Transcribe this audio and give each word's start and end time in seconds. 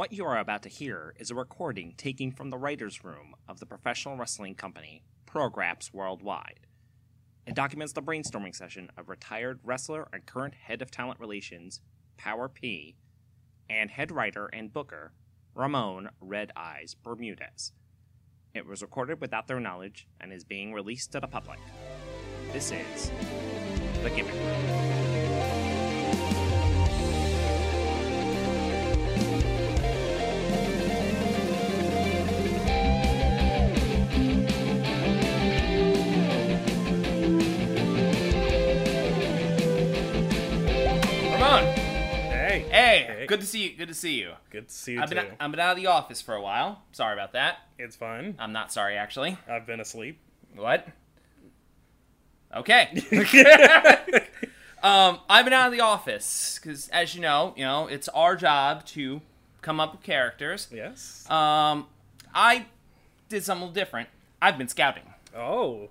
What 0.00 0.14
you 0.14 0.24
are 0.24 0.38
about 0.38 0.62
to 0.62 0.70
hear 0.70 1.12
is 1.18 1.30
a 1.30 1.34
recording 1.34 1.92
taken 1.94 2.32
from 2.32 2.48
the 2.48 2.56
writer's 2.56 3.04
room 3.04 3.34
of 3.46 3.60
the 3.60 3.66
professional 3.66 4.16
wrestling 4.16 4.54
company 4.54 5.02
Prograps 5.26 5.92
Worldwide. 5.92 6.60
It 7.46 7.54
documents 7.54 7.92
the 7.92 8.00
brainstorming 8.00 8.54
session 8.54 8.90
of 8.96 9.10
retired 9.10 9.60
wrestler 9.62 10.08
and 10.10 10.24
current 10.24 10.54
head 10.54 10.80
of 10.80 10.90
talent 10.90 11.20
relations, 11.20 11.82
Power 12.16 12.48
P, 12.48 12.96
and 13.68 13.90
head 13.90 14.10
writer 14.10 14.46
and 14.46 14.72
booker, 14.72 15.12
Ramon 15.54 16.08
Red 16.18 16.50
Eyes 16.56 16.94
Bermudez. 16.94 17.72
It 18.54 18.64
was 18.64 18.80
recorded 18.80 19.20
without 19.20 19.48
their 19.48 19.60
knowledge 19.60 20.08
and 20.18 20.32
is 20.32 20.44
being 20.44 20.72
released 20.72 21.12
to 21.12 21.20
the 21.20 21.28
public. 21.28 21.58
This 22.54 22.72
is 22.72 23.10
The 24.02 24.08
Gimmick 24.08 24.32
Room. 24.32 25.29
Good 43.30 43.40
to 43.40 43.46
see 43.46 43.68
you. 43.70 43.76
Good 43.76 43.88
to 43.88 43.94
see 43.94 44.14
you. 44.18 44.32
Good 44.50 44.68
to 44.68 44.74
see 44.74 44.92
you 44.92 45.02
I've 45.02 45.08
too. 45.08 45.14
been 45.16 45.26
I've 45.38 45.50
been 45.50 45.60
out 45.60 45.70
of 45.70 45.76
the 45.76 45.86
office 45.86 46.20
for 46.20 46.34
a 46.34 46.42
while. 46.42 46.82
Sorry 46.92 47.14
about 47.14 47.32
that. 47.32 47.58
It's 47.78 47.96
fine. 47.96 48.34
I'm 48.38 48.52
not 48.52 48.72
sorry 48.72 48.96
actually. 48.96 49.38
I've 49.48 49.66
been 49.66 49.80
asleep. 49.80 50.18
What? 50.54 50.86
Okay. 52.54 52.88
um, 54.82 55.20
I've 55.28 55.44
been 55.44 55.54
out 55.54 55.66
of 55.66 55.72
the 55.72 55.80
office 55.80 56.58
because, 56.60 56.88
as 56.88 57.14
you 57.14 57.20
know, 57.20 57.54
you 57.56 57.64
know 57.64 57.86
it's 57.86 58.08
our 58.08 58.36
job 58.36 58.84
to 58.86 59.20
come 59.62 59.78
up 59.80 59.92
with 59.92 60.02
characters. 60.02 60.68
Yes. 60.72 61.28
Um, 61.30 61.86
I 62.34 62.66
did 63.28 63.44
something 63.44 63.62
a 63.62 63.66
little 63.66 63.74
different. 63.74 64.08
I've 64.42 64.58
been 64.58 64.68
scouting. 64.68 65.04
oh. 65.36 65.88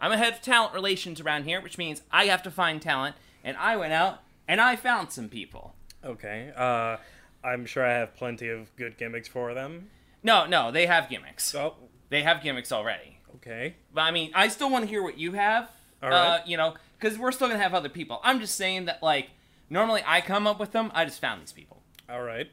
I'm 0.00 0.10
a 0.10 0.16
head 0.16 0.32
of 0.32 0.42
talent 0.42 0.74
relations 0.74 1.20
around 1.20 1.44
here, 1.44 1.60
which 1.60 1.78
means 1.78 2.02
I 2.10 2.24
have 2.24 2.42
to 2.42 2.50
find 2.50 2.82
talent, 2.82 3.14
and 3.44 3.56
I 3.56 3.76
went 3.76 3.92
out 3.92 4.18
and 4.48 4.60
I 4.60 4.74
found 4.74 5.12
some 5.12 5.28
people. 5.28 5.74
Okay. 6.04 6.52
Uh, 6.56 6.96
I'm 7.44 7.66
sure 7.66 7.84
I 7.84 7.92
have 7.92 8.14
plenty 8.16 8.48
of 8.48 8.74
good 8.76 8.96
gimmicks 8.98 9.28
for 9.28 9.54
them. 9.54 9.90
No, 10.22 10.46
no, 10.46 10.70
they 10.70 10.86
have 10.86 11.08
gimmicks. 11.08 11.54
Oh. 11.54 11.74
They 12.08 12.22
have 12.22 12.42
gimmicks 12.42 12.70
already. 12.72 13.18
Okay. 13.36 13.76
But 13.92 14.02
I 14.02 14.10
mean, 14.10 14.30
I 14.34 14.48
still 14.48 14.70
want 14.70 14.84
to 14.84 14.88
hear 14.88 15.02
what 15.02 15.18
you 15.18 15.32
have. 15.32 15.70
All 16.02 16.12
Uh, 16.12 16.40
you 16.46 16.56
know, 16.56 16.74
because 16.98 17.18
we're 17.18 17.32
still 17.32 17.48
gonna 17.48 17.62
have 17.62 17.74
other 17.74 17.88
people. 17.88 18.20
I'm 18.22 18.40
just 18.40 18.56
saying 18.56 18.86
that, 18.86 19.02
like, 19.02 19.30
normally 19.70 20.02
I 20.06 20.20
come 20.20 20.46
up 20.46 20.60
with 20.60 20.72
them. 20.72 20.90
I 20.94 21.04
just 21.04 21.20
found 21.20 21.40
these 21.40 21.52
people, 21.52 21.82
All 22.08 22.22
right. 22.22 22.50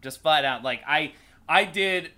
just 0.00 0.22
flat 0.22 0.44
out. 0.44 0.62
Like, 0.62 0.82
I, 0.86 1.12
I 1.48 1.64
did 1.64 2.10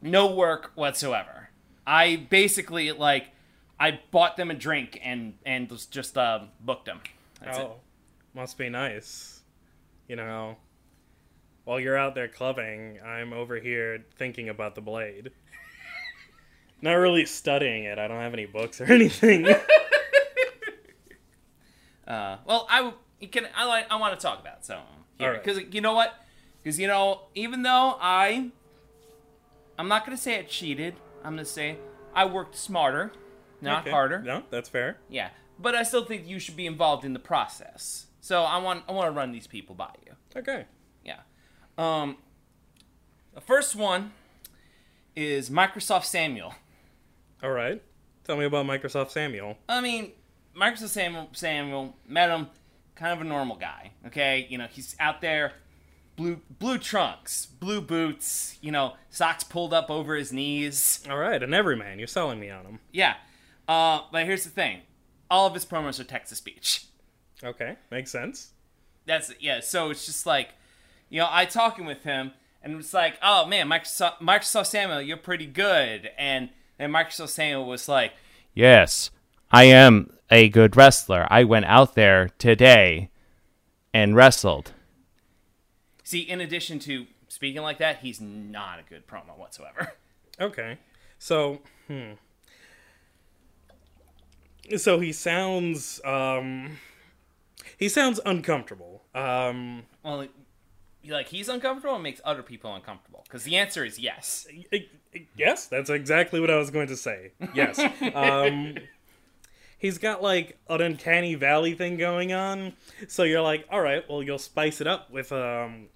no 0.00 0.32
work 0.34 0.72
whatsoever. 0.74 1.50
I 1.86 2.16
basically 2.16 2.92
like, 2.92 3.26
I 3.78 4.00
bought 4.10 4.36
them 4.36 4.50
a 4.50 4.54
drink 4.54 4.98
and 5.02 5.34
and 5.44 5.68
just 5.90 6.16
uh, 6.16 6.40
booked 6.60 6.86
them. 6.86 7.00
That's 7.42 7.58
it. 7.58 7.62
oh. 7.62 7.80
Must 8.36 8.56
be 8.58 8.68
nice. 8.68 9.40
You 10.06 10.14
know. 10.16 10.56
While 11.64 11.80
you're 11.80 11.96
out 11.96 12.14
there 12.14 12.28
clubbing, 12.28 13.00
I'm 13.04 13.32
over 13.32 13.56
here 13.58 14.04
thinking 14.18 14.48
about 14.48 14.76
the 14.76 14.80
blade. 14.80 15.32
Not 16.82 16.92
really 16.92 17.26
studying 17.26 17.82
it. 17.84 17.98
I 17.98 18.06
don't 18.06 18.20
have 18.20 18.34
any 18.34 18.46
books 18.46 18.80
or 18.80 18.84
anything. 18.92 19.46
Uh, 22.06 22.36
well, 22.46 22.68
I 22.70 22.92
can 23.32 23.48
I 23.56 23.64
like 23.64 23.86
I 23.90 23.96
want 23.96 24.16
to 24.16 24.24
talk 24.24 24.40
about 24.40 24.58
it, 24.58 24.64
so 24.64 24.78
All 25.18 25.28
right. 25.28 25.42
because 25.42 25.60
you 25.74 25.80
know 25.80 25.92
what? 25.92 26.14
Because 26.62 26.78
you 26.78 26.86
know, 26.86 27.22
even 27.34 27.62
though 27.62 27.96
I, 28.00 28.52
I'm 29.76 29.88
not 29.88 30.04
gonna 30.06 30.16
say 30.16 30.38
I 30.38 30.42
cheated. 30.44 30.94
I'm 31.24 31.32
gonna 31.32 31.44
say 31.44 31.78
I 32.14 32.24
worked 32.26 32.54
smarter, 32.54 33.10
not 33.60 33.80
Okay. 33.82 33.90
harder. 33.90 34.22
No, 34.22 34.44
that's 34.50 34.68
fair. 34.68 34.98
Yeah, 35.08 35.30
but 35.58 35.74
I 35.74 35.82
still 35.82 36.04
think 36.04 36.28
you 36.28 36.38
should 36.38 36.54
be 36.54 36.64
involved 36.66 37.04
in 37.04 37.12
the 37.12 37.18
process. 37.18 38.06
So 38.26 38.42
I 38.42 38.56
want 38.58 38.82
I 38.88 38.92
want 38.92 39.06
to 39.06 39.16
run 39.16 39.30
these 39.30 39.46
people 39.46 39.76
by 39.76 39.92
you. 40.04 40.12
Okay. 40.34 40.64
Yeah. 41.04 41.20
Um. 41.78 42.16
The 43.34 43.40
first 43.40 43.76
one 43.76 44.10
is 45.14 45.48
Microsoft 45.48 46.06
Samuel. 46.06 46.52
All 47.40 47.52
right. 47.52 47.80
Tell 48.24 48.36
me 48.36 48.44
about 48.44 48.66
Microsoft 48.66 49.10
Samuel. 49.10 49.58
I 49.68 49.80
mean, 49.80 50.10
Microsoft 50.60 50.88
Samuel, 50.88 51.28
Samuel 51.34 51.96
met 52.04 52.30
him, 52.30 52.48
kind 52.96 53.12
of 53.12 53.20
a 53.20 53.28
normal 53.28 53.54
guy. 53.54 53.92
Okay, 54.08 54.48
you 54.50 54.58
know 54.58 54.66
he's 54.68 54.96
out 54.98 55.20
there, 55.20 55.52
blue 56.16 56.40
blue 56.58 56.78
trunks, 56.78 57.46
blue 57.46 57.80
boots, 57.80 58.58
you 58.60 58.72
know 58.72 58.94
socks 59.08 59.44
pulled 59.44 59.72
up 59.72 59.88
over 59.88 60.16
his 60.16 60.32
knees. 60.32 60.98
All 61.08 61.18
right, 61.18 61.40
an 61.40 61.54
everyman. 61.54 62.00
You're 62.00 62.08
selling 62.08 62.40
me 62.40 62.50
on 62.50 62.64
him. 62.64 62.80
Yeah, 62.90 63.14
uh, 63.68 64.00
but 64.10 64.26
here's 64.26 64.42
the 64.42 64.50
thing, 64.50 64.80
all 65.30 65.46
of 65.46 65.54
his 65.54 65.64
promos 65.64 66.00
are 66.00 66.04
text 66.04 66.30
to 66.30 66.34
speech. 66.34 66.86
Okay, 67.44 67.76
makes 67.90 68.10
sense. 68.10 68.52
That's 69.04 69.32
yeah. 69.40 69.60
So 69.60 69.90
it's 69.90 70.06
just 70.06 70.26
like, 70.26 70.50
you 71.08 71.20
know, 71.20 71.28
I 71.30 71.44
talking 71.44 71.84
with 71.84 72.02
him, 72.02 72.32
and 72.62 72.76
it's 72.76 72.94
like, 72.94 73.18
oh 73.22 73.46
man, 73.46 73.68
Microsoft 73.68 74.18
Microsoft 74.20 74.66
Samuel, 74.66 75.02
you're 75.02 75.16
pretty 75.16 75.46
good, 75.46 76.10
and 76.18 76.50
then 76.78 76.90
Microsoft 76.90 77.28
Samuel 77.28 77.66
was 77.66 77.88
like, 77.88 78.12
Yes, 78.54 79.10
I 79.50 79.64
am 79.64 80.10
a 80.30 80.48
good 80.48 80.76
wrestler. 80.76 81.26
I 81.30 81.44
went 81.44 81.66
out 81.66 81.94
there 81.94 82.30
today 82.38 83.10
and 83.92 84.16
wrestled. 84.16 84.72
see, 86.02 86.20
in 86.20 86.40
addition 86.40 86.78
to 86.80 87.06
speaking 87.28 87.62
like 87.62 87.78
that, 87.78 87.98
he's 87.98 88.20
not 88.20 88.78
a 88.78 88.82
good 88.88 89.06
promo 89.06 89.36
whatsoever. 89.36 89.92
Okay, 90.38 90.76
so 91.18 91.60
hmm. 91.86 92.12
So 94.76 95.00
he 95.00 95.12
sounds 95.12 95.98
um, 96.04 96.76
he 97.78 97.88
sounds 97.88 98.20
uncomfortable. 98.24 99.04
Um, 99.14 99.84
Well, 100.02 100.26
like 101.08 101.28
he's 101.28 101.48
uncomfortable 101.48 101.94
and 101.94 102.02
makes 102.02 102.20
other 102.24 102.42
people 102.42 102.74
uncomfortable. 102.74 103.22
Because 103.24 103.44
the 103.44 103.56
answer 103.56 103.84
is 103.84 103.98
yes. 103.98 104.46
Yes, 105.36 105.66
that's 105.66 105.90
exactly 105.90 106.40
what 106.40 106.50
I 106.50 106.56
was 106.56 106.70
going 106.70 106.88
to 106.88 106.96
say. 106.96 107.32
Yes. 107.54 107.78
um, 108.14 108.76
he's 109.78 109.98
got 109.98 110.22
like 110.22 110.58
an 110.68 110.80
uncanny 110.80 111.34
valley 111.34 111.74
thing 111.74 111.96
going 111.96 112.32
on. 112.32 112.72
So 113.08 113.22
you're 113.22 113.42
like, 113.42 113.66
all 113.70 113.80
right, 113.80 114.08
well, 114.08 114.22
you'll 114.22 114.38
spice 114.38 114.80
it 114.80 114.86
up 114.86 115.10
with 115.10 115.32
um, 115.32 115.88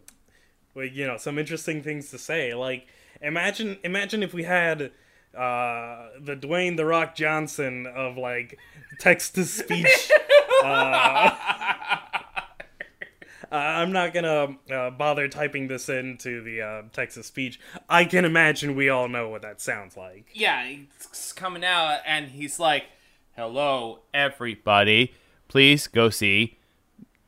with 0.74 0.92
you 0.92 1.06
know 1.06 1.16
some 1.16 1.38
interesting 1.38 1.82
things 1.82 2.10
to 2.10 2.18
say. 2.18 2.54
Like 2.54 2.86
imagine 3.20 3.78
imagine 3.84 4.22
if 4.22 4.32
we 4.32 4.44
had 4.44 4.92
uh 5.36 6.08
the 6.20 6.36
Dwayne 6.36 6.76
the 6.76 6.84
Rock 6.84 7.14
Johnson 7.14 7.86
of 7.86 8.16
like 8.16 8.58
text 8.98 9.34
to 9.36 9.44
speech. 9.44 10.10
uh, 10.64 11.30
uh, 13.50 13.56
I'm 13.56 13.92
not 13.92 14.14
gonna 14.14 14.56
uh, 14.70 14.90
bother 14.90 15.28
typing 15.28 15.68
this 15.68 15.88
into 15.88 16.42
the 16.42 16.62
uh, 16.62 16.82
text 16.92 17.16
to 17.16 17.22
speech. 17.22 17.58
I 17.88 18.04
can 18.04 18.24
imagine 18.24 18.76
we 18.76 18.88
all 18.88 19.08
know 19.08 19.28
what 19.28 19.42
that 19.42 19.60
sounds 19.60 19.96
like. 19.96 20.26
Yeah, 20.32 20.66
he's 20.66 21.32
coming 21.34 21.64
out 21.64 22.00
and 22.06 22.28
he's 22.28 22.58
like, 22.58 22.84
"Hello, 23.36 24.00
Everybody, 24.14 25.14
please 25.48 25.86
go 25.86 26.10
see 26.10 26.58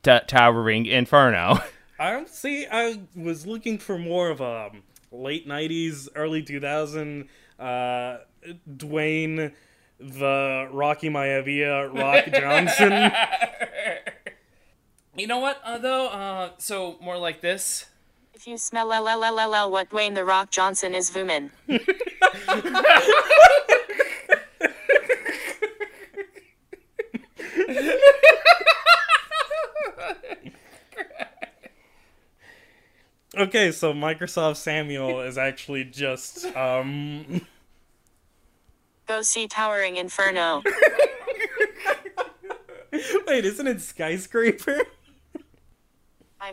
T- 0.01 0.19
Towering 0.27 0.85
Inferno. 0.85 1.59
I 1.99 2.25
see. 2.25 2.65
I 2.69 3.01
was 3.15 3.45
looking 3.45 3.77
for 3.77 3.97
more 3.97 4.29
of 4.29 4.41
a 4.41 4.71
um, 4.71 4.83
late 5.11 5.47
'90s, 5.47 6.07
early 6.15 6.41
2000 6.41 7.27
uh, 7.59 8.17
Dwayne 8.69 9.53
the 9.99 10.67
Rocky 10.71 11.09
Maivia 11.09 11.93
Rock 11.93 12.25
Johnson. 12.33 13.11
You 15.15 15.27
know 15.27 15.37
what, 15.39 15.61
uh, 15.63 15.77
though? 15.77 16.07
Uh, 16.07 16.49
so 16.57 16.97
more 16.99 17.17
like 17.17 17.41
this. 17.41 17.85
If 18.33 18.47
you 18.47 18.57
smell 18.57 18.87
LLLLL 18.89 19.69
what 19.69 19.91
Dwayne 19.91 20.15
The 20.15 20.25
Rock 20.25 20.49
Johnson 20.49 20.95
is 20.95 21.11
Vumin. 21.11 21.51
okay, 33.37 33.71
so 33.71 33.93
Microsoft 33.93 34.57
Samuel 34.57 35.21
is 35.21 35.37
actually 35.37 35.83
just 35.83 36.45
um. 36.55 37.45
Go 39.07 39.21
see 39.21 39.47
Towering 39.47 39.97
Inferno. 39.97 40.63
Wait, 43.27 43.45
isn't 43.45 43.67
it 43.67 43.81
skyscraper? 43.81 44.81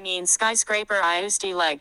I 0.00 0.02
mean 0.02 0.24
skyscraper 0.24 0.98
I 1.02 1.28
leg. 1.52 1.80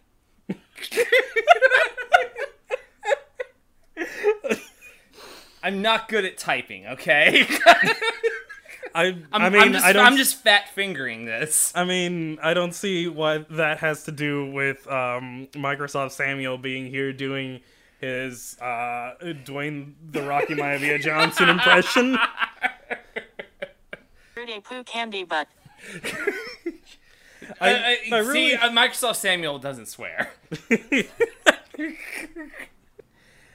I'm 5.64 5.82
not 5.82 6.10
good 6.10 6.26
at 6.26 6.38
typing, 6.38 6.86
okay? 6.88 7.48
I, 8.94 8.94
I'm, 8.94 9.26
I 9.32 9.50
mean, 9.50 9.62
I'm 9.62 9.72
just, 9.72 9.86
I 9.86 9.94
don't. 9.94 10.06
I'm 10.06 10.18
just 10.18 10.44
fat 10.44 10.68
fingering 10.68 11.24
this. 11.24 11.72
I 11.76 11.86
mean, 11.86 12.40
I 12.44 12.54
don't 12.54 12.74
see 12.74 13.08
what 13.08 13.48
that 13.56 13.80
has 13.80 14.04
to 14.04 14.12
do 14.12 14.52
with 14.52 14.86
um, 14.88 15.48
Microsoft 15.54 16.12
Samuel 16.12 16.58
being 16.58 16.88
here 16.88 17.14
doing 17.14 17.62
his 18.02 18.58
uh, 18.60 19.14
Dwayne 19.22 19.94
the 20.12 20.24
Rocky 20.24 20.56
Maivia 20.56 21.00
Johnson 21.00 21.48
impression. 21.48 22.18
Fruity 24.34 24.60
poo 24.60 24.84
candy 24.84 25.24
butt. 25.24 25.48
I, 27.62 27.74
uh, 27.74 28.16
I 28.16 28.20
really, 28.20 28.52
See, 28.52 28.56
uh, 28.56 28.70
Microsoft 28.70 29.18
Samuel 29.18 29.60
doesn't 29.60 29.88
swear. 29.88 30.32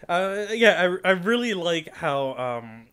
uh, 0.08 0.46
yeah, 0.52 0.96
I, 1.04 1.08
I 1.08 1.10
really 1.12 1.54
like 1.54 1.94
how 1.94 2.34
um, 2.34 2.86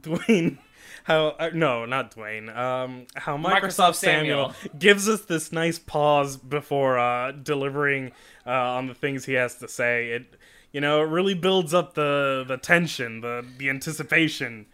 Dwayne. 0.00 0.58
How 1.04 1.28
uh, 1.38 1.50
no, 1.54 1.84
not 1.84 2.16
Dwayne. 2.16 2.54
Um, 2.56 3.06
how 3.14 3.36
Microsoft, 3.36 3.60
Microsoft 3.60 3.94
Samuel, 3.94 4.52
Samuel. 4.52 4.78
gives 4.78 5.08
us 5.08 5.20
this 5.22 5.52
nice 5.52 5.78
pause 5.78 6.36
before 6.36 6.98
uh, 6.98 7.30
delivering 7.30 8.10
uh, 8.44 8.50
on 8.50 8.88
the 8.88 8.94
things 8.94 9.24
he 9.24 9.34
has 9.34 9.54
to 9.58 9.68
say. 9.68 10.10
It, 10.10 10.36
you 10.72 10.80
know, 10.80 11.02
it 11.02 11.06
really 11.06 11.34
builds 11.34 11.72
up 11.72 11.94
the 11.94 12.44
the 12.46 12.56
tension, 12.56 13.20
the 13.20 13.46
the 13.56 13.70
anticipation 13.70 14.66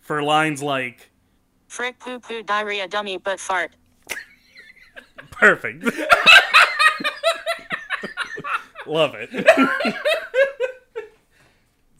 for 0.00 0.22
lines 0.22 0.62
like 0.62 1.10
Frick 1.68 1.98
poo 1.98 2.18
poo 2.18 2.42
diarrhea 2.42 2.88
dummy 2.88 3.16
butt 3.16 3.40
fart. 3.40 3.74
Perfect. 5.30 5.84
Love 8.86 9.14
it. 9.14 9.30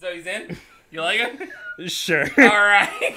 So 0.00 0.12
he's 0.14 0.26
in. 0.26 0.56
You 0.90 1.02
like 1.02 1.20
it? 1.20 1.90
Sure. 1.90 2.24
All 2.38 2.44
right. 2.48 3.14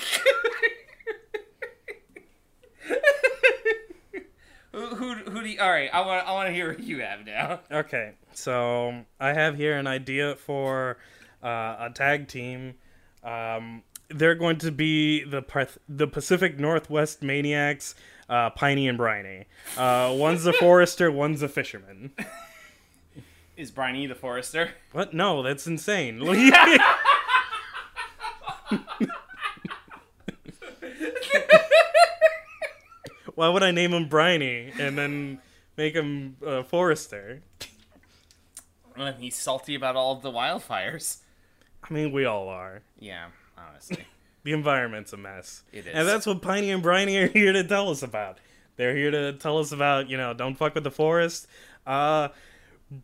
who, 4.71 4.85
who, 4.87 5.13
who 5.13 5.41
do 5.41 5.49
you, 5.49 5.59
all 5.59 5.69
right? 5.71 5.89
I 5.93 6.01
want, 6.01 6.27
I 6.27 6.31
want 6.33 6.47
to 6.49 6.53
hear 6.53 6.69
what 6.69 6.79
you 6.81 7.01
have 7.01 7.25
now. 7.25 7.61
Okay, 7.71 8.13
so 8.33 9.05
I 9.19 9.33
have 9.33 9.55
here 9.55 9.77
an 9.77 9.87
idea 9.87 10.35
for 10.35 10.97
uh, 11.43 11.75
a 11.79 11.91
tag 11.93 12.27
team. 12.27 12.75
Um, 13.23 13.83
they're 14.09 14.35
going 14.35 14.57
to 14.57 14.71
be 14.71 15.23
the 15.23 15.41
Path- 15.41 15.77
the 15.87 16.07
Pacific 16.07 16.59
Northwest 16.59 17.23
Maniacs, 17.23 17.95
uh, 18.29 18.49
Piney 18.51 18.87
and 18.87 18.97
Briny. 18.97 19.45
Uh, 19.77 20.13
one's 20.17 20.45
a 20.45 20.53
forester, 20.53 21.11
one's 21.11 21.41
a 21.41 21.47
fisherman. 21.47 22.11
Is 23.55 23.69
Briny 23.69 24.07
the 24.07 24.15
Forester? 24.15 24.71
What? 24.93 25.13
No, 25.13 25.43
that's 25.43 25.67
insane. 25.67 26.19
Why 33.35 33.49
would 33.49 33.63
I 33.63 33.71
name 33.71 33.93
him 33.93 34.07
Briny 34.07 34.71
and 34.79 34.97
then 34.97 35.39
make 35.77 35.93
him 35.95 36.37
uh, 36.45 36.63
Forester? 36.63 37.41
And 38.95 39.15
he's 39.19 39.35
salty 39.35 39.75
about 39.75 39.95
all 39.95 40.15
the 40.15 40.31
wildfires. 40.31 41.17
I 41.83 41.93
mean, 41.93 42.11
we 42.11 42.25
all 42.25 42.47
are. 42.47 42.81
Yeah, 42.99 43.27
honestly. 43.57 44.05
The 44.43 44.53
environment's 44.53 45.13
a 45.13 45.17
mess. 45.17 45.63
It 45.71 45.85
And 45.91 46.07
that's 46.07 46.25
what 46.25 46.41
Piney 46.41 46.71
and 46.71 46.83
Briny 46.83 47.17
are 47.17 47.27
here 47.33 47.53
to 47.53 47.63
tell 47.63 47.89
us 47.89 48.03
about. 48.03 48.39
They're 48.75 48.95
here 48.95 49.11
to 49.11 49.33
tell 49.33 49.59
us 49.59 49.71
about, 49.71 50.09
you 50.09 50.17
know, 50.17 50.33
don't 50.33 50.55
fuck 50.55 50.75
with 50.75 50.83
the 50.83 50.91
forest. 50.91 51.47
Uh 51.85 52.29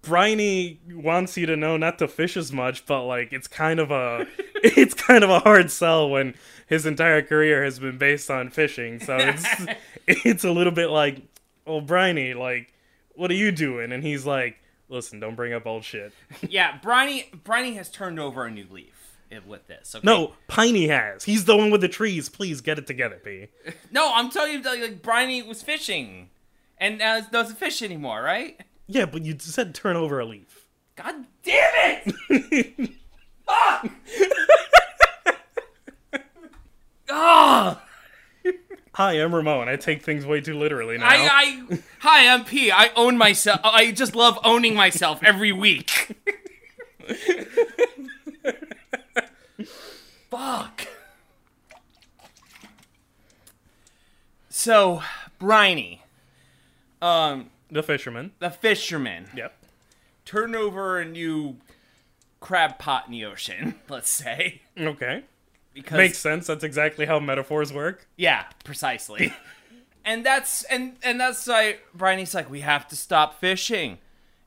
Briny 0.04 0.80
wants 0.88 1.36
you 1.36 1.48
to 1.48 1.56
know 1.56 1.76
not 1.76 1.98
to 2.00 2.08
fish 2.08 2.38
as 2.38 2.52
much, 2.52 2.86
but 2.86 3.06
like 3.06 3.34
it's 3.34 3.48
kind 3.48 3.80
of 3.80 3.92
a 3.92 4.28
it's 4.56 4.94
kind 4.94 5.24
of 5.24 5.30
a 5.30 5.40
hard 5.40 5.72
sell 5.72 6.10
when 6.10 6.36
his 6.68 6.86
entire 6.86 7.22
career 7.22 7.64
has 7.64 7.80
been 7.80 7.98
based 7.98 8.30
on 8.30 8.50
fishing. 8.50 9.00
So 9.00 9.18
it's 9.18 9.66
it's 10.08 10.44
a 10.44 10.52
little 10.52 10.74
bit 10.74 10.90
like, 10.90 11.22
well, 11.66 11.82
Briny, 11.82 12.34
like, 12.34 12.74
what 13.16 13.32
are 13.32 13.36
you 13.36 13.52
doing? 13.52 13.92
And 13.92 14.04
he's 14.04 14.26
like, 14.26 14.60
listen, 14.90 15.20
don't 15.20 15.36
bring 15.36 15.54
up 15.54 15.66
old 15.66 15.84
shit. 15.84 16.14
yeah, 16.48 16.78
Briny, 16.78 17.30
Briny 17.44 17.74
has 17.76 17.90
turned 17.90 18.20
over 18.20 18.46
a 18.46 18.52
new 18.52 18.66
leaf 18.70 18.99
with 19.48 19.68
this. 19.68 19.96
Okay? 19.96 20.06
No, 20.06 20.34
Piney 20.48 20.88
has. 20.88 21.24
He's 21.24 21.46
the 21.46 21.56
one 21.56 21.72
with 21.72 21.82
the 21.82 21.88
trees. 21.88 22.30
Please 22.30 22.62
get 22.62 22.78
it 22.80 22.88
together, 22.88 23.20
P. 23.24 23.48
no, 23.92 24.12
I'm 24.14 24.30
telling 24.30 24.54
you, 24.54 24.62
like, 24.62 24.82
like 24.82 25.02
Briny 25.02 25.42
was 25.42 25.62
fishing, 25.62 26.30
and 26.78 26.98
now 26.98 27.20
doesn't 27.22 27.58
fish 27.58 27.82
anymore, 27.82 28.22
right? 28.24 28.60
Yeah, 28.88 29.06
but 29.06 29.24
you 29.24 29.36
said 29.40 29.76
turn 29.76 29.96
over 29.96 30.20
a 30.20 30.26
leaf. 30.26 30.66
God 30.96 31.26
damn 31.44 31.72
it! 32.30 32.90
Fuck! 33.46 33.90
Ah! 37.12 37.82
Hi, 38.94 39.14
I'm 39.14 39.34
Ramon. 39.34 39.68
I 39.68 39.78
take 39.78 40.04
things 40.04 40.28
way 40.28 40.42
too 40.42 40.60
literally 40.60 41.00
now. 41.00 41.08
I, 41.08 41.64
I, 41.72 41.80
hi, 42.00 42.28
I'm 42.28 42.46
P. 42.46 42.70
I 42.70 42.92
own 42.96 43.18
myself. 43.18 43.62
I 43.64 43.92
just 43.92 44.16
love 44.16 44.38
owning 44.44 44.76
myself 44.76 45.24
every 45.24 45.52
week. 45.52 46.16
Fuck. 50.44 50.88
So, 54.48 55.04
Briny, 55.38 56.02
um, 57.02 57.50
the 57.70 57.84
fisherman. 57.84 58.32
the 58.40 58.50
fisherman, 58.50 59.28
Yep. 59.36 59.54
turned 60.24 60.56
over 60.56 60.98
a 60.98 61.04
new 61.04 61.58
crab 62.40 62.80
pot 62.80 63.06
in 63.08 63.12
the 63.12 63.26
ocean. 63.26 63.76
Let's 63.90 64.10
say 64.10 64.62
Okay. 64.80 65.24
because 65.74 65.98
Makes 65.98 66.20
sense. 66.20 66.48
That's 66.48 66.64
exactly 66.64 67.06
how 67.06 67.20
metaphors 67.20 67.74
work. 67.74 68.08
Yeah, 68.16 68.46
precisely. 68.64 69.34
and 70.06 70.26
that's 70.26 70.64
and 70.64 70.96
and 71.04 71.20
that's 71.20 71.46
why 71.48 71.80
Briny's 71.94 72.34
like, 72.34 72.50
we 72.50 72.62
have 72.62 72.88
to 72.88 72.96
stop 72.96 73.42
fishing. 73.42 73.98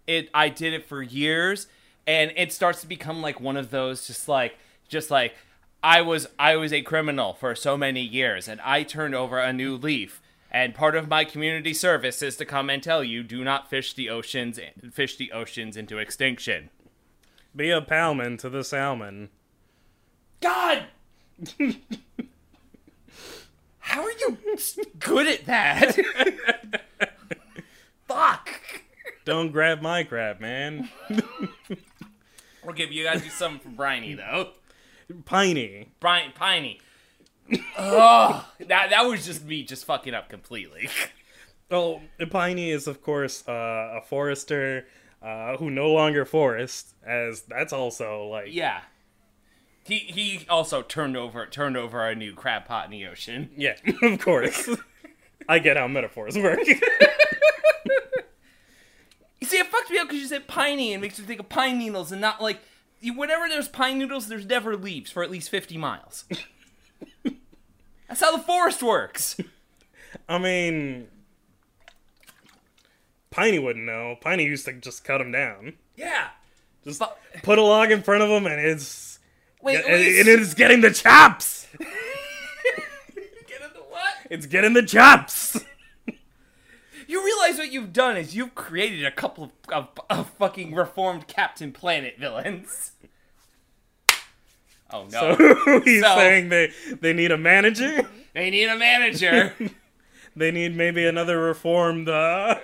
It 0.07 0.31
I 0.33 0.49
did 0.49 0.73
it 0.73 0.87
for 0.87 1.03
years, 1.03 1.67
and 2.07 2.33
it 2.35 2.51
starts 2.51 2.81
to 2.81 2.87
become 2.87 3.21
like 3.21 3.41
one 3.41 3.59
of 3.59 3.69
those 3.71 4.07
just 4.07 4.27
like 4.27 4.57
just 4.89 5.11
like 5.11 5.35
I 5.83 6.01
was 6.01 6.29
I 6.39 6.57
was 6.57 6.73
a 6.73 6.83
criminal 6.83 7.35
for 7.35 7.55
so 7.55 7.77
many 7.77 8.03
years, 8.03 8.47
and 8.49 8.61
I 8.61 8.83
turned 8.83 9.15
over 9.15 9.39
a 9.39 9.53
new 9.53 9.77
leaf. 9.77 10.21
And 10.51 10.75
part 10.75 10.95
of 10.95 11.09
my 11.09 11.25
community 11.25 11.73
service 11.73 12.21
is 12.21 12.37
to 12.37 12.45
come 12.45 12.69
and 12.69 12.83
tell 12.83 13.03
you, 13.03 13.23
do 13.23 13.43
not 13.43 13.71
fish 13.71 13.95
the 13.95 14.11
oceans, 14.11 14.61
fish 14.93 15.17
the 15.17 15.33
oceans 15.33 15.79
into 15.79 15.97
extinction. 15.97 16.69
Be 17.57 17.71
a 17.71 17.81
palman 17.81 18.39
to 18.41 18.51
the 18.51 18.63
salmon. 18.63 19.31
God! 20.41 20.85
How 23.79 24.03
are 24.03 24.13
you 24.13 24.39
good 24.99 25.27
at 25.27 25.47
that? 25.47 25.97
Fuck! 28.07 28.61
Don't 29.25 29.53
grab 29.53 29.81
my 29.81 30.03
crab, 30.03 30.39
man. 30.39 30.91
Okay, 31.11 32.85
but 32.85 32.93
you 32.93 33.05
gotta 33.05 33.21
do 33.21 33.29
something 33.29 33.61
for 33.61 33.75
Briny 33.75 34.15
though. 34.15 34.51
Piney. 35.25 35.93
Brian 36.01 36.33
Piney. 36.35 36.81
oh, 37.79 38.49
that 38.61 38.91
that 38.91 39.03
was 39.03 39.27
just 39.27 39.45
me 39.45 39.63
just 39.63 39.85
fucking 39.85 40.15
up 40.15 40.29
completely. 40.29 40.89
Well, 41.71 42.03
Piney 42.31 42.71
is, 42.71 42.87
of 42.87 43.03
course, 43.03 43.49
uh, 43.49 43.53
a 43.97 44.03
forester 44.03 44.87
uh, 45.23 45.57
who 45.57 45.71
no 45.71 45.91
longer 45.91 46.25
forests, 46.25 46.95
as 47.07 47.43
that's 47.43 47.73
also 47.73 48.27
like. 48.27 48.49
Yeah. 48.51 48.83
He 49.85 49.99
he 49.99 50.47
also 50.49 50.83
turned 50.83 51.17
over 51.17 51.47
turned 51.47 51.77
over 51.77 52.07
a 52.07 52.15
new 52.15 52.35
crab 52.35 52.67
pot 52.67 52.85
in 52.85 52.91
the 52.93 53.07
ocean. 53.07 53.51
Yeah, 53.57 53.77
of 54.03 54.21
course. 54.21 54.69
I 55.49 55.59
get 55.59 55.77
how 55.77 55.89
metaphors 55.89 56.37
work. 56.37 56.61
You 59.41 59.49
see, 59.49 59.59
it 59.59 59.67
fucked 59.67 59.91
me 59.91 59.99
up 59.99 60.07
because 60.07 60.21
you 60.21 60.29
said 60.29 60.47
piney 60.47 60.93
and 60.93 61.03
makes 61.03 61.19
me 61.19 61.25
think 61.25 61.41
of 61.41 61.49
pine 61.49 61.77
needles 61.77 62.13
and 62.13 62.21
not 62.21 62.41
like 62.41 62.61
whenever 63.11 63.49
there's 63.49 63.69
pine 63.69 63.99
noodles, 63.99 64.29
there's 64.29 64.47
never 64.47 64.77
leaves 64.77 65.11
for 65.11 65.23
at 65.23 65.31
least 65.31 65.51
fifty 65.51 65.77
miles. 65.77 66.25
That's 68.09 68.21
how 68.21 68.37
the 68.37 68.43
forest 68.43 68.83
works. 68.83 69.39
I 70.29 70.39
mean, 70.39 71.09
Piney 73.31 73.59
wouldn't 73.59 73.87
know. 73.87 74.17
Piney 74.21 74.45
used 74.45 74.67
to 74.67 74.73
just 74.75 75.05
cut 75.05 75.21
him 75.21 75.33
down. 75.33 75.75
Yeah. 75.97 76.29
Just 76.85 76.99
Fu- 77.03 77.41
put 77.43 77.59
a 77.59 77.63
log 77.63 77.91
in 77.91 78.03
front 78.03 78.23
of 78.23 78.29
him, 78.29 78.47
and 78.47 78.61
it's 78.61 79.19
Wait, 79.63 79.77
and 79.77 79.87
wait. 79.87 80.21
and 80.21 80.29
it's 80.29 80.55
getting 80.55 80.81
the 80.83 80.91
chops. 80.91 81.67
get 81.79 83.63
into 83.63 83.81
what? 83.89 84.15
It's 84.31 84.47
getting 84.47 84.73
the 84.75 84.83
chops. 84.83 85.59
You 87.13 87.23
realize 87.23 87.59
what 87.59 87.71
you've 87.71 87.93
done 87.93 88.17
is 88.17 88.35
you've 88.35 88.55
created 88.55 89.05
a 89.05 89.11
couple 89.11 89.45
of, 89.45 89.51
of, 89.71 89.89
of 90.09 90.31
fucking 90.39 90.75
reformed 90.75 91.27
Captain 91.29 91.71
Planet 91.71 92.17
villains. 92.19 92.93
Oh 94.91 95.07
no. 95.13 95.37
So 95.37 95.81
he's 95.85 96.03
So- 96.03 96.15
saying 96.17 96.49
they 96.49 96.73
they 97.03 97.13
need 97.13 97.31
a 97.31 97.37
manager. 97.37 98.09
they 98.33 98.49
need 98.49 98.67
a 98.69 98.77
manager. 98.79 99.55
They 100.35 100.51
need 100.51 100.75
maybe 100.75 101.05
another 101.05 101.39
reformed, 101.39 102.09
uh, 102.09 102.59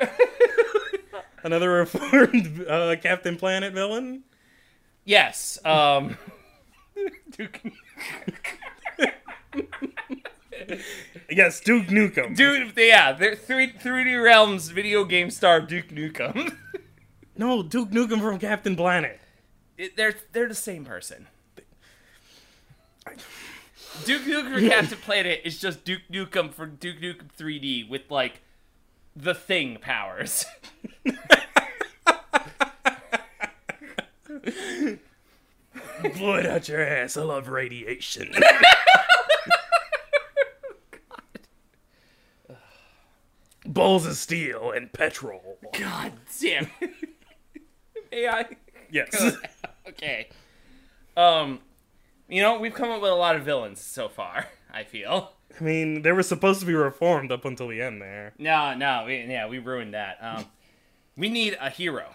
another 1.43 1.69
reformed 1.71 2.65
uh, 2.67 2.97
Captain 2.97 3.37
Planet 3.37 3.75
villain. 3.75 4.23
yes. 5.05 5.59
Um. 5.67 6.17
Yes, 11.31 11.61
Duke 11.61 11.87
Nukem. 11.89 12.35
Dude, 12.35 12.73
yeah, 12.77 13.13
they're 13.13 13.37
three 13.37 13.71
3D 13.73 14.23
Realms 14.23 14.69
video 14.71 15.05
game 15.05 15.31
star 15.31 15.61
Duke 15.61 15.89
Nukem. 15.89 16.55
No, 17.37 17.63
Duke 17.63 17.91
Nukem 17.91 18.21
from 18.21 18.41
Captain 18.41 18.75
Planet. 18.75 19.21
It- 19.77 19.97
they're 19.97 20.15
they're 20.33 20.49
the 20.49 20.57
same 20.57 20.85
person. 20.85 21.29
Duke 24.05 24.23
Nukem 24.23 24.53
for 24.53 24.61
Captain 24.69 24.99
Planet 24.99 25.43
is 25.45 25.61
just 25.61 25.85
Duke 25.85 26.03
Nukem 26.11 26.53
for 26.53 26.67
Duke 26.67 26.97
Nukem 27.01 27.29
3D 27.39 27.89
with 27.89 28.11
like 28.11 28.41
the 29.15 29.35
thing 29.35 29.79
powers. 29.81 30.47
Blow 36.17 36.35
it 36.35 36.47
out 36.47 36.69
your 36.69 36.81
ass. 36.83 37.17
I 37.17 37.23
love 37.23 37.49
radiation. 37.49 38.33
Balls 43.89 44.05
of 44.05 44.17
steel 44.17 44.71
and 44.71 44.93
petrol. 44.93 45.57
God 45.73 46.13
damn. 46.43 46.71
May 48.13 48.29
I? 48.29 48.45
Yes. 48.91 49.37
Okay. 49.89 50.29
Um, 51.17 51.61
you 52.29 52.43
know 52.43 52.61
we've 52.61 52.75
come 52.75 52.91
up 52.91 53.01
with 53.01 53.11
a 53.11 53.15
lot 53.15 53.35
of 53.37 53.45
villains 53.45 53.81
so 53.81 54.11
far. 54.11 54.47
I 54.75 54.85
feel. 54.85 55.33
I 55.59 55.65
mean, 55.65 56.03
they 56.03 56.13
were 56.13 56.23
supposed 56.23 56.61
to 56.61 56.67
be 56.67 56.75
reformed 56.75 57.33
up 57.33 57.47
until 57.47 57.69
the 57.69 57.81
end 57.81 58.03
there. 58.03 58.35
No, 58.39 58.75
no, 58.75 59.05
we, 59.07 59.23
yeah, 59.25 59.49
we 59.49 59.59
ruined 59.59 59.95
that. 59.95 60.19
Um, 60.21 60.45
we 61.17 61.31
need 61.31 61.57
a 61.59 61.71
hero, 61.71 62.11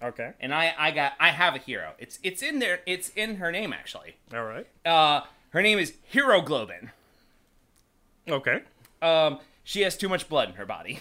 Okay. 0.00 0.30
and 0.38 0.54
I, 0.54 0.72
I 0.78 0.92
got, 0.92 1.14
I 1.18 1.30
have 1.30 1.56
a 1.56 1.58
hero. 1.58 1.94
It's, 1.98 2.20
it's 2.22 2.40
in 2.42 2.60
there. 2.60 2.78
It's 2.86 3.08
in 3.16 3.36
her 3.36 3.50
name 3.50 3.72
actually. 3.72 4.14
All 4.32 4.44
right. 4.44 4.68
Uh, 4.86 5.22
her 5.50 5.62
name 5.62 5.80
is 5.80 5.94
Hero 6.04 6.40
Globin. 6.40 6.90
Okay. 8.28 8.60
Um, 9.02 9.40
she 9.64 9.82
has 9.82 9.96
too 9.96 10.08
much 10.08 10.28
blood 10.28 10.48
in 10.50 10.54
her 10.56 10.66
body. 10.66 11.00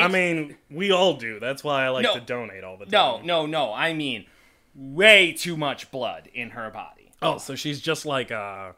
I 0.00 0.08
mean, 0.08 0.56
we 0.70 0.90
all 0.90 1.14
do. 1.14 1.38
That's 1.40 1.62
why 1.62 1.84
I 1.84 1.88
like 1.88 2.02
No. 2.04 2.14
to 2.14 2.20
donate 2.20 2.64
all 2.64 2.76
the 2.76 2.84
time. 2.86 2.92
no, 2.92 3.20
no. 3.22 3.46
No. 3.46 3.72
I 3.72 3.92
mean, 3.92 4.26
way 4.74 5.32
too 5.32 5.56
much 5.56 5.90
blood 5.90 6.28
in 6.34 6.50
her 6.50 6.70
body. 6.70 7.10
Oh, 7.22 7.38
so 7.38 7.54
she's 7.54 7.80
just 7.80 8.04
like 8.04 8.30
a, 8.30 8.74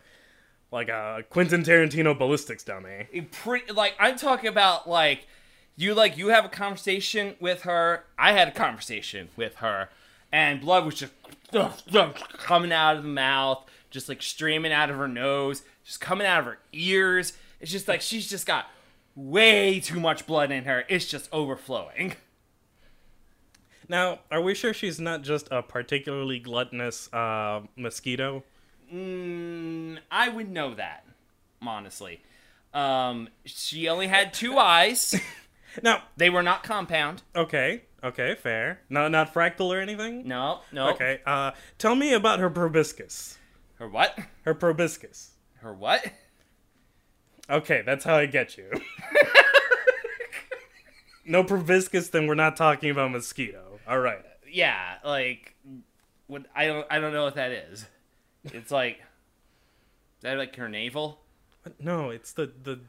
like 0.70 0.88
a 0.88 1.24
Quentin 1.30 1.62
Tarantino 1.62 2.16
ballistics 2.16 2.62
dummy. 2.62 3.06
Pretty 3.32 3.72
like 3.72 3.94
I'm 3.98 4.16
talking 4.16 4.48
about 4.48 4.88
like 4.88 5.26
you 5.76 5.94
like 5.94 6.16
you 6.18 6.28
have 6.28 6.44
a 6.44 6.48
conversation 6.50 7.34
with 7.40 7.62
her. 7.62 8.04
I 8.18 8.32
had 8.32 8.48
a 8.48 8.52
conversation 8.52 9.28
with 9.36 9.56
her, 9.56 9.88
and 10.32 10.60
blood 10.60 10.84
was 10.84 10.94
just 10.96 11.12
coming 12.38 12.72
out 12.72 12.96
of 12.96 13.02
the 13.02 13.08
mouth, 13.08 13.64
just 13.90 14.08
like 14.08 14.22
streaming 14.22 14.72
out 14.72 14.90
of 14.90 14.96
her 14.96 15.08
nose, 15.08 15.62
just 15.84 16.00
coming 16.00 16.26
out 16.26 16.40
of 16.40 16.44
her 16.44 16.58
ears. 16.72 17.32
It's 17.60 17.70
just 17.72 17.88
like 17.88 18.00
she's 18.00 18.28
just 18.28 18.46
got 18.46 18.66
way 19.14 19.80
too 19.80 19.98
much 20.00 20.26
blood 20.26 20.50
in 20.50 20.64
her. 20.64 20.84
It's 20.88 21.06
just 21.06 21.28
overflowing. 21.32 22.14
Now, 23.88 24.18
are 24.30 24.40
we 24.40 24.54
sure 24.54 24.74
she's 24.74 24.98
not 24.98 25.22
just 25.22 25.48
a 25.50 25.62
particularly 25.62 26.38
gluttonous 26.40 27.12
uh, 27.12 27.62
mosquito? 27.76 28.42
Mm, 28.92 29.98
I 30.10 30.28
would 30.28 30.50
know 30.50 30.74
that, 30.74 31.04
honestly. 31.62 32.20
Um, 32.74 33.28
she 33.44 33.88
only 33.88 34.08
had 34.08 34.34
two 34.34 34.58
eyes. 34.58 35.14
Now, 35.82 36.04
They 36.16 36.30
were 36.30 36.42
not 36.42 36.62
compound. 36.62 37.22
okay, 37.34 37.82
okay, 38.02 38.34
fair. 38.34 38.80
Not 38.88 39.10
not 39.10 39.34
fractal 39.34 39.66
or 39.66 39.78
anything. 39.78 40.26
No, 40.26 40.60
no. 40.72 40.88
Okay. 40.92 41.20
Uh, 41.26 41.50
tell 41.76 41.94
me 41.94 42.14
about 42.14 42.38
her 42.38 42.48
proboscis. 42.48 43.36
Her 43.78 43.86
what? 43.86 44.18
Her 44.46 44.54
proboscis. 44.54 45.32
Her 45.56 45.74
what? 45.74 46.02
Okay, 47.48 47.82
that's 47.86 48.04
how 48.04 48.16
I 48.16 48.26
get 48.26 48.56
you. 48.56 48.70
no 51.24 51.44
proboscis, 51.44 52.08
then 52.08 52.26
we're 52.26 52.34
not 52.34 52.56
talking 52.56 52.90
about 52.90 53.10
mosquito. 53.12 53.78
All 53.86 53.98
right. 53.98 54.24
Yeah, 54.50 54.96
like 55.04 55.54
what 56.26 56.44
I 56.54 56.66
don't 56.66 56.86
I 56.90 56.98
don't 56.98 57.12
know 57.12 57.24
what 57.24 57.34
that 57.36 57.52
is. 57.52 57.86
It's 58.44 58.70
like 58.70 58.96
is 58.98 60.22
that 60.22 60.38
like 60.38 60.56
her 60.56 60.68
navel? 60.68 61.20
No, 61.80 62.10
it's 62.10 62.32
the 62.32 62.50
the 62.62 62.80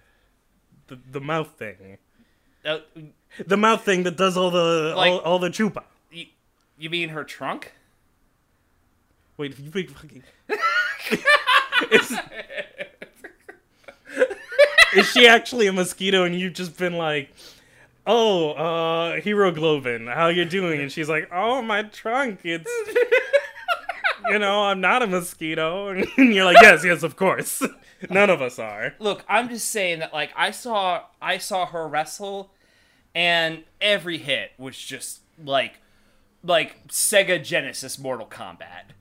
the, 0.88 1.00
the 1.12 1.22
mouth 1.22 1.52
thing. 1.58 1.98
Uh, 2.66 2.80
The 3.46 3.58
mouth 3.58 3.84
thing 3.84 4.04
that 4.04 4.18
does 4.18 4.38
all 4.38 4.50
the 4.52 4.94
all, 4.96 4.98
Like- 4.98 5.22
all 5.26 5.40
the 5.40 5.50
chupa. 5.50 5.84
you, 6.12 6.26
you 6.78 6.90
mean 6.90 7.10
her 7.10 7.24
trunk? 7.24 7.74
Wait, 9.38 9.58
you 9.60 9.70
big 9.70 9.92
fucking. 9.92 10.24
is, 11.92 12.18
is 14.98 15.08
she 15.08 15.28
actually 15.28 15.68
a 15.68 15.74
mosquito 15.74 16.24
and 16.24 16.38
you've 16.38 16.54
just 16.54 16.78
been 16.78 16.98
like, 16.98 17.34
oh, 18.06 18.52
uh, 18.52 19.22
Hero 19.22 19.52
Globin, 19.52 20.14
how 20.14 20.28
you 20.28 20.46
doing? 20.46 20.82
And 20.82 20.92
she's 20.92 21.10
like, 21.10 21.30
oh, 21.32 21.62
my 21.62 21.84
trunk, 21.84 22.40
it's. 22.44 22.72
You 24.30 24.40
know, 24.40 24.64
I'm 24.64 24.82
not 24.82 25.02
a 25.04 25.08
mosquito. 25.08 25.90
And 26.18 26.34
you're 26.34 26.46
like, 26.46 26.58
yes, 26.62 26.84
yes, 26.84 27.04
of 27.04 27.16
course. 27.16 27.64
None 28.10 28.30
of 28.30 28.42
us 28.42 28.60
are. 28.60 28.94
Look, 29.00 29.24
I'm 29.28 29.50
just 29.50 29.70
saying 29.70 30.00
that 30.00 30.14
like 30.14 30.32
I 30.36 30.52
saw 30.52 31.04
I 31.22 31.38
saw 31.38 31.66
her 31.68 31.88
wrestle 31.88 32.52
and 33.16 33.64
every 33.82 34.18
hit 34.18 34.52
was 34.58 34.78
just 34.78 35.22
like 35.44 35.80
like 36.44 36.88
Sega 36.90 37.44
Genesis 37.44 37.98
Mortal 37.98 38.28
Kombat. 38.28 38.92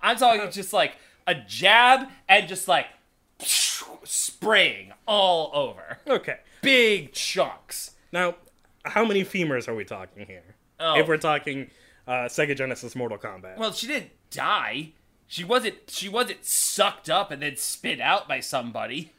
I'm 0.00 0.16
talking 0.16 0.50
just 0.50 0.72
like 0.72 0.96
a 1.26 1.34
jab 1.34 2.08
and 2.28 2.48
just 2.48 2.66
like 2.66 2.86
spraying 4.04 4.92
all 5.06 5.50
over. 5.54 5.98
Okay. 6.06 6.38
Big 6.62 7.12
chunks. 7.12 7.92
Now, 8.12 8.36
how 8.84 9.04
many 9.04 9.24
femurs 9.24 9.68
are 9.68 9.74
we 9.74 9.84
talking 9.84 10.26
here? 10.26 10.56
Oh. 10.78 10.98
If 10.98 11.08
we're 11.08 11.16
talking 11.16 11.70
uh, 12.06 12.26
Sega 12.26 12.56
Genesis 12.56 12.94
Mortal 12.94 13.18
Kombat. 13.18 13.56
Well, 13.58 13.72
she 13.72 13.86
didn't 13.86 14.10
die. 14.30 14.92
She 15.26 15.42
wasn't 15.44 15.76
she 15.88 16.08
wasn't 16.08 16.44
sucked 16.44 17.10
up 17.10 17.30
and 17.30 17.42
then 17.42 17.56
spit 17.56 18.00
out 18.00 18.28
by 18.28 18.40
somebody. 18.40 19.12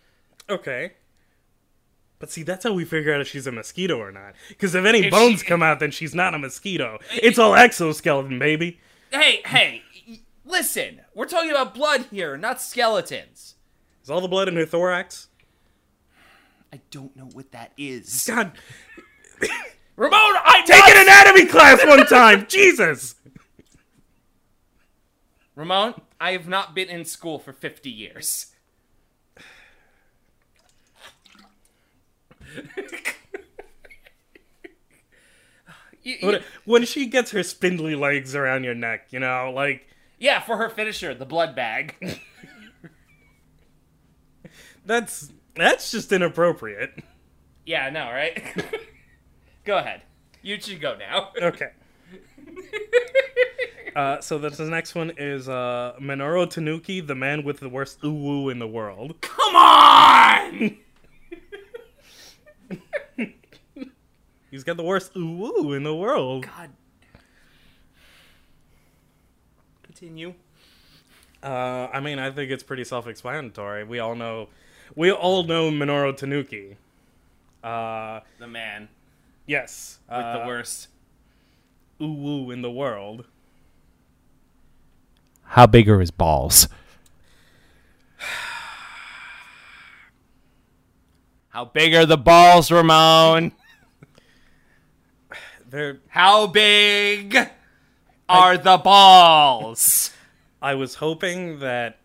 Okay. 0.49 0.93
But 2.19 2.31
see, 2.31 2.43
that's 2.43 2.63
how 2.63 2.73
we 2.73 2.85
figure 2.85 3.13
out 3.13 3.21
if 3.21 3.27
she's 3.27 3.45
a 3.45 3.51
mosquito 3.51 3.97
or 3.99 4.11
not. 4.11 4.33
Because 4.49 4.73
if 4.73 4.85
any 4.85 5.05
If 5.05 5.11
bones 5.11 5.41
she- 5.41 5.45
come 5.45 5.61
out, 5.61 5.79
then 5.79 5.91
she's 5.91 6.15
not 6.15 6.33
a 6.33 6.39
mosquito. 6.39 6.97
It's 7.11 7.37
all 7.37 7.55
exoskeleton, 7.55 8.39
baby. 8.39 8.79
Hey, 9.11 9.41
hey, 9.45 9.83
listen. 10.45 11.01
We're 11.13 11.27
talking 11.27 11.51
about 11.51 11.75
blood 11.75 12.05
here, 12.09 12.35
not 12.37 12.61
skeletons. 12.61 13.55
Is 14.07 14.11
all 14.11 14.21
the 14.21 14.29
blood 14.29 14.47
in 14.47 14.55
her 14.55 14.65
thorax? 14.65 15.27
I 16.71 16.79
don't 16.91 17.13
know 17.17 17.25
what 17.33 17.51
that 17.51 17.73
is. 17.77 18.23
God, 18.25 18.53
Ramon, 19.97 20.13
I 20.15 20.63
take 20.65 20.81
an 20.81 21.01
anatomy 21.03 21.45
class 21.45 21.85
one 21.85 22.05
time. 22.05 22.45
Jesus. 22.49 23.15
Ramon, 25.55 25.95
I 26.21 26.31
have 26.31 26.47
not 26.47 26.73
been 26.73 26.87
in 26.87 27.03
school 27.03 27.37
for 27.37 27.51
50 27.51 27.89
years. 27.89 28.45
You- 36.01 36.15
you- 36.21 36.27
When- 36.27 36.43
When 36.63 36.85
she 36.85 37.07
gets 37.07 37.31
her 37.31 37.43
spindly 37.43 37.95
legs 37.95 38.35
around 38.35 38.63
your 38.63 38.75
neck, 38.75 39.07
you 39.11 39.19
know, 39.19 39.51
like 39.53 39.83
yeah, 40.17 40.39
for 40.39 40.55
her 40.57 40.69
finisher, 40.69 41.13
the 41.13 41.25
blood 41.25 41.55
bag. 41.57 41.95
that's 44.87 45.31
that's 45.55 45.91
just 45.91 46.11
inappropriate. 46.11 47.03
yeah, 47.65 47.85
I 47.85 47.89
know, 47.89 48.05
right? 48.05 48.41
go 49.65 49.77
ahead. 49.77 50.01
You 50.41 50.59
should 50.59 50.81
go 50.81 50.95
now. 50.97 51.31
Okay. 51.39 51.69
Uh, 53.95 54.21
so 54.21 54.37
the, 54.37 54.51
the 54.51 54.65
next 54.65 54.93
one 54.93 55.11
is 55.17 55.49
uh, 55.49 55.95
Minoru 55.99 56.47
Tanuki, 56.47 57.01
the 57.01 57.15
man 57.15 57.43
with 57.43 57.59
the 57.61 57.67
worst 57.67 57.99
uwu 58.03 58.51
in 58.51 58.59
the 58.59 58.67
world. 58.67 59.19
Come 59.21 59.55
on! 59.55 60.77
He's 64.51 64.63
got 64.63 64.77
the 64.77 64.83
worst 64.83 65.15
uwu 65.15 65.75
in 65.75 65.81
the 65.81 65.95
world. 65.95 66.45
God. 66.45 66.69
Continue. 69.81 70.35
Uh, 71.41 71.87
I 71.91 71.99
mean, 71.99 72.19
I 72.19 72.29
think 72.29 72.51
it's 72.51 72.61
pretty 72.61 72.83
self-explanatory. 72.83 73.83
We 73.83 73.97
all 73.97 74.13
know, 74.13 74.49
we 74.95 75.11
all 75.11 75.43
know 75.43 75.69
Minoru 75.71 76.15
Tanuki. 76.15 76.77
Uh, 77.63 78.21
The 78.39 78.47
man 78.47 78.89
yes, 79.45 79.99
with 80.09 80.17
uh, 80.19 80.39
the 80.39 80.45
worst. 80.47 80.87
uwu 81.99 82.51
in 82.53 82.61
the 82.61 82.71
world. 82.71 83.25
How 85.43 85.65
big 85.67 85.89
are 85.89 85.99
his 85.99 86.11
balls? 86.11 86.67
How 91.49 91.65
big 91.65 91.93
are 91.95 92.05
the 92.05 92.17
balls, 92.17 92.71
Ramon? 92.71 93.51
There, 95.69 95.99
How 96.07 96.47
big 96.47 97.37
are 98.29 98.57
the 98.57 98.77
balls? 98.77 100.11
I 100.61 100.75
was 100.75 100.95
hoping 100.95 101.59
that 101.59 101.97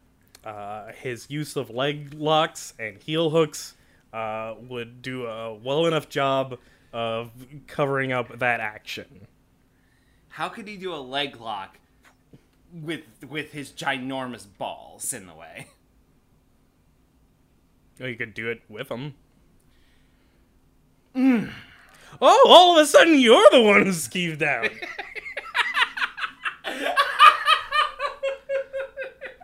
uh, 0.44 0.92
his 0.92 1.30
use 1.30 1.56
of 1.56 1.70
leg 1.70 2.14
locks 2.14 2.74
and 2.78 2.98
heel 2.98 3.30
hooks 3.30 3.74
uh, 4.12 4.54
would 4.68 5.02
do 5.02 5.26
a 5.26 5.54
well 5.54 5.86
enough 5.86 6.08
job 6.08 6.58
of 6.92 7.30
covering 7.66 8.12
up 8.12 8.38
that 8.38 8.60
action. 8.60 9.26
How 10.28 10.48
could 10.48 10.66
he 10.66 10.76
do 10.76 10.94
a 10.94 10.96
leg 10.96 11.40
lock 11.40 11.78
with 12.72 13.02
with 13.28 13.52
his 13.52 13.70
ginormous 13.70 14.46
balls 14.58 15.12
in 15.12 15.26
the 15.26 15.34
way? 15.34 15.66
Or 18.00 18.08
you 18.08 18.16
could 18.16 18.34
do 18.34 18.48
it 18.48 18.62
with 18.68 18.90
him. 18.90 19.14
Oh, 21.14 22.44
all 22.48 22.78
of 22.78 22.82
a 22.82 22.86
sudden 22.86 23.18
you're 23.18 23.48
the 23.50 23.60
one 23.60 23.84
who 23.84 23.92
skeeved 23.92 24.42
out. 24.42 24.70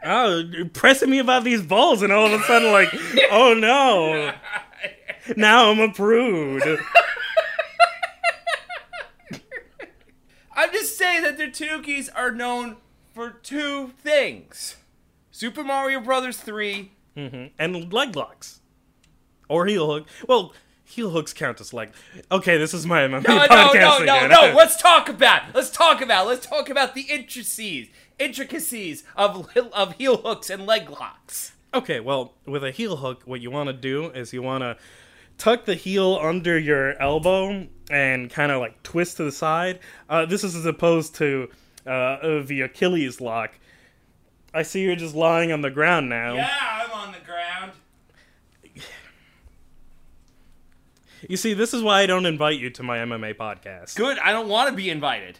oh, 0.08 0.42
pressing 0.72 1.10
me 1.10 1.18
about 1.18 1.44
these 1.44 1.62
balls, 1.62 2.02
and 2.02 2.12
all 2.12 2.26
of 2.26 2.32
a 2.32 2.42
sudden, 2.44 2.72
like, 2.72 2.88
oh 3.30 3.54
no. 3.54 4.32
Now 5.36 5.70
I'm 5.70 5.78
a 5.80 5.92
prude. 5.92 6.80
I'm 10.56 10.72
just 10.72 10.96
saying 10.98 11.22
that 11.22 11.36
the 11.38 11.44
Tanukis 11.44 12.08
are 12.14 12.32
known 12.32 12.76
for 13.14 13.30
two 13.30 13.92
things: 14.02 14.76
Super 15.30 15.62
Mario 15.62 16.00
Brothers 16.00 16.38
three. 16.38 16.92
Mm-hmm. 17.16 17.46
and 17.58 17.92
leg 17.92 18.14
locks. 18.14 18.60
Or 19.48 19.66
heel 19.66 19.90
hook. 19.90 20.06
Well, 20.28 20.52
heel 20.84 21.10
hooks 21.10 21.32
count 21.32 21.60
as 21.60 21.72
leg. 21.72 21.90
Okay, 22.30 22.56
this 22.58 22.72
is 22.72 22.86
my 22.86 23.00
MMA 23.00 23.26
No, 23.26 23.38
no, 23.38 23.46
podcast 23.48 23.74
no, 23.74 23.98
no, 24.04 24.16
again. 24.16 24.30
no. 24.30 24.52
Let's 24.56 24.80
talk 24.80 25.08
about. 25.08 25.42
Let's 25.52 25.70
talk 25.70 26.00
about. 26.00 26.28
Let's 26.28 26.46
talk 26.46 26.70
about 26.70 26.94
the 26.94 27.02
intricacies, 27.02 27.88
intricacies 28.18 29.04
of 29.16 29.48
of 29.56 29.94
heel 29.94 30.18
hooks 30.18 30.50
and 30.50 30.66
leg 30.66 30.90
locks. 30.90 31.52
Okay, 31.74 32.00
well, 32.00 32.34
with 32.46 32.64
a 32.64 32.70
heel 32.70 32.96
hook, 32.96 33.22
what 33.24 33.40
you 33.40 33.50
want 33.50 33.68
to 33.68 33.74
do 33.74 34.10
is 34.10 34.32
you 34.32 34.42
want 34.42 34.62
to 34.62 34.76
tuck 35.36 35.66
the 35.66 35.74
heel 35.74 36.18
under 36.20 36.58
your 36.58 37.00
elbow 37.00 37.66
and 37.90 38.30
kind 38.30 38.50
of 38.50 38.60
like 38.60 38.82
twist 38.82 39.18
to 39.18 39.24
the 39.24 39.32
side. 39.32 39.78
Uh, 40.08 40.24
this 40.26 40.44
is 40.44 40.56
as 40.56 40.66
opposed 40.66 41.14
to 41.16 41.48
uh, 41.86 42.42
the 42.42 42.62
Achilles 42.62 43.20
lock. 43.20 43.58
I 44.52 44.62
see 44.62 44.82
you're 44.82 44.96
just 44.96 45.14
lying 45.14 45.52
on 45.52 45.60
the 45.60 45.70
ground 45.70 46.08
now. 46.08 46.34
Yeah, 46.34 46.50
I'm 46.60 46.90
on 46.90 47.12
the 47.12 47.24
ground. 47.24 47.72
You 51.28 51.36
see, 51.36 51.52
this 51.52 51.74
is 51.74 51.82
why 51.82 52.02
I 52.02 52.06
don't 52.06 52.26
invite 52.26 52.60
you 52.60 52.70
to 52.70 52.82
my 52.82 52.98
MMA 52.98 53.34
podcast. 53.34 53.96
Good. 53.96 54.18
I 54.20 54.30
don't 54.30 54.48
want 54.48 54.70
to 54.70 54.74
be 54.74 54.88
invited. 54.88 55.38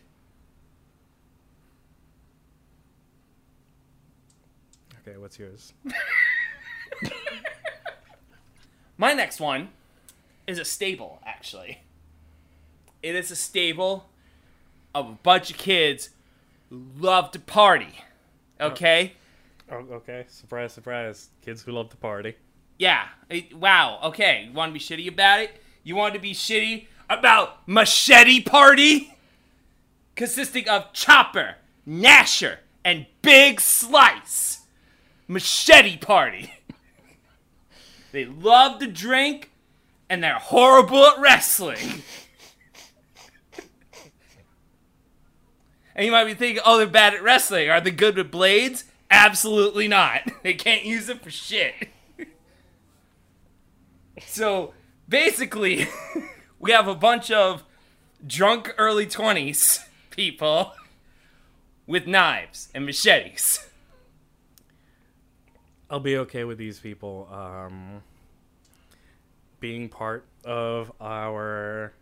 Okay, 5.09 5.17
what's 5.17 5.39
yours? 5.39 5.73
My 8.99 9.15
next 9.15 9.41
one 9.41 9.71
is 10.47 10.59
a 10.59 10.65
stable, 10.67 11.21
actually. 11.25 11.81
It 13.03 13.15
is 13.15 13.31
a 13.31 13.37
stable 13.37 14.11
of 14.95 15.09
a 15.09 15.19
bunch 15.23 15.51
of 15.51 15.57
kids 15.57 16.11
who 16.69 16.83
love 16.99 17.31
to 17.31 17.39
party. 17.39 18.01
Oh. 18.61 18.67
Okay? 18.69 19.15
Oh, 19.71 19.77
okay. 19.93 20.27
Surprise, 20.29 20.73
surprise. 20.75 21.31
Kids 21.43 21.63
who 21.63 21.73
love 21.73 21.89
to 21.91 21.97
party. 21.97 22.35
Yeah. 22.79 23.07
It- 23.31 23.55
wow. 23.55 24.01
Okay. 24.05 24.45
You 24.49 24.53
want 24.53 24.71
to 24.71 24.75
be 24.75 24.81
shitty 24.81 25.09
about 25.09 25.41
it? 25.41 25.63
You 25.85 25.97
want 25.97 26.13
to 26.15 26.21
be 26.21 26.35
shitty 26.35 26.87
about 27.09 27.67
Machete 27.67 28.43
Party? 28.43 29.15
Consisting 30.17 30.69
of 30.69 30.93
Chopper, 30.93 31.55
Nasher, 31.89 32.59
and 32.85 33.07
Big 33.23 33.61
Slice. 33.61 34.59
Machete 35.29 35.99
Party. 35.99 36.53
they 38.13 38.25
love 38.25 38.81
to 38.81 38.87
drink, 38.87 39.51
and 40.09 40.25
they're 40.25 40.39
horrible 40.39 41.05
at 41.05 41.21
wrestling. 41.21 42.03
and 45.95 46.07
you 46.07 46.11
might 46.11 46.25
be 46.25 46.35
thinking, 46.35 46.63
oh, 46.65 46.79
they're 46.79 46.87
bad 46.87 47.13
at 47.13 47.23
wrestling. 47.23 47.69
Are 47.69 47.81
they 47.81 47.91
good 47.91 48.17
with 48.17 48.31
blades? 48.31 48.85
Absolutely 49.11 49.87
not. 49.87 50.23
They 50.43 50.55
can't 50.55 50.85
use 50.85 51.11
it 51.11 51.23
for 51.23 51.31
shit. 51.31 51.75
So 54.25 54.73
basically, 55.09 55.89
we 56.59 56.71
have 56.71 56.89
a 56.89 56.95
bunch 56.95 57.31
of 57.31 57.65
drunk 58.27 58.75
early 58.79 59.05
20s 59.05 59.85
people 60.11 60.73
with 61.87 62.07
knives 62.07 62.69
and 62.75 62.87
machetes. 62.87 63.68
I'll 65.91 66.01
be 66.01 66.19
okay 66.19 66.45
with 66.45 66.59
these 66.59 66.79
people 66.79 67.29
um, 67.33 68.03
being 69.59 69.89
part 69.89 70.27
of 70.45 70.93
our 71.01 71.95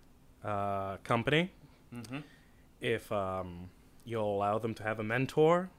uh, 0.45 0.97
company 1.05 1.51
if 2.81 3.11
um, 3.13 3.71
you'll 4.05 4.35
allow 4.35 4.59
them 4.59 4.75
to 4.75 4.83
have 4.83 4.99
a 4.99 5.05
mentor. 5.05 5.71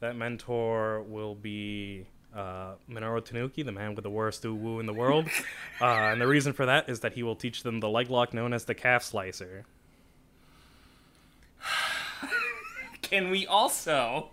That 0.00 0.14
mentor 0.14 1.02
will 1.02 1.34
be 1.34 2.06
uh, 2.34 2.74
Minoru 2.88 3.24
Tanuki, 3.24 3.64
the 3.64 3.72
man 3.72 3.94
with 3.94 4.02
the 4.04 4.10
worst 4.10 4.44
uwu 4.44 4.78
in 4.78 4.86
the 4.86 4.92
world. 4.92 5.26
uh, 5.80 5.84
and 5.84 6.20
the 6.20 6.26
reason 6.26 6.52
for 6.52 6.66
that 6.66 6.88
is 6.88 7.00
that 7.00 7.14
he 7.14 7.22
will 7.22 7.36
teach 7.36 7.62
them 7.64 7.80
the 7.80 7.88
leg 7.88 8.10
lock 8.10 8.32
known 8.32 8.52
as 8.52 8.64
the 8.64 8.74
calf 8.74 9.02
slicer. 9.02 9.64
Can 13.02 13.30
we 13.30 13.44
also. 13.46 14.30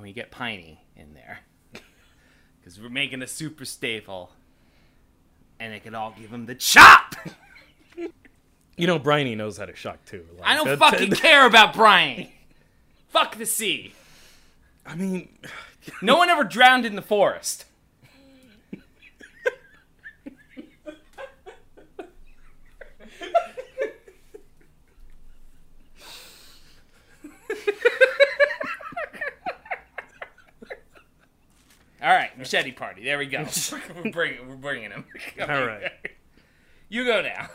Can 0.00 0.06
we 0.06 0.14
get 0.14 0.30
Piney 0.30 0.80
in 0.96 1.12
there? 1.12 1.40
Because 2.58 2.80
we're 2.80 2.88
making 2.88 3.20
a 3.20 3.26
super 3.26 3.66
staple. 3.66 4.32
And 5.58 5.74
it 5.74 5.82
could 5.82 5.94
all 5.94 6.14
give 6.18 6.30
him 6.30 6.46
the 6.46 6.54
chop! 6.54 7.16
You 8.76 8.86
know, 8.86 8.98
Briny 8.98 9.34
knows 9.34 9.58
how 9.58 9.66
to 9.66 9.74
shock 9.74 10.02
too. 10.06 10.24
Like, 10.38 10.48
I 10.48 10.54
don't 10.54 10.78
fucking 10.78 11.10
care 11.16 11.46
about 11.46 11.74
Brian! 11.74 12.28
Fuck 13.08 13.36
the 13.36 13.44
sea! 13.44 13.92
I 14.86 14.94
mean, 14.94 15.28
No 16.02 16.16
one 16.16 16.30
ever 16.30 16.44
drowned 16.44 16.86
in 16.86 16.96
the 16.96 17.02
forest. 17.02 17.66
All 32.02 32.08
right, 32.08 32.36
machete 32.38 32.72
party. 32.72 33.04
There 33.04 33.18
we 33.18 33.26
go. 33.26 33.46
we're 34.04 34.10
bringing, 34.10 34.48
we're 34.48 34.56
bringing 34.56 34.90
him. 34.90 35.04
all 35.40 35.66
right. 35.66 35.92
You 36.92 37.04
go 37.04 37.22
now. 37.22 37.48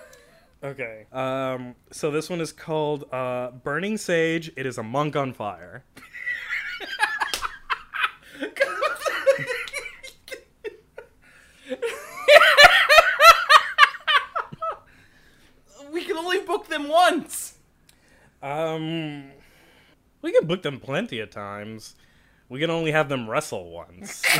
Okay. 0.64 1.08
Um. 1.12 1.76
So 1.92 2.10
this 2.10 2.30
one 2.30 2.40
is 2.40 2.54
called 2.54 3.04
uh, 3.14 3.52
"Burning 3.52 3.98
Sage." 3.98 4.50
It 4.56 4.66
is 4.66 4.78
a 4.78 4.84
monk 4.84 5.18
on 5.18 5.34
fire. 5.34 5.84
We 15.92 16.06
can 16.06 16.16
only 16.16 16.40
book 16.40 16.70
them 16.70 16.88
once. 16.88 17.58
Um. 18.42 19.26
We 20.22 20.32
can 20.32 20.48
book 20.48 20.62
them 20.62 20.80
plenty 20.80 21.20
of 21.20 21.30
times. 21.30 21.96
We 22.50 22.60
can 22.60 22.70
only 22.70 22.92
have 22.92 23.10
them 23.10 23.28
wrestle 23.30 23.72
once. 23.72 24.24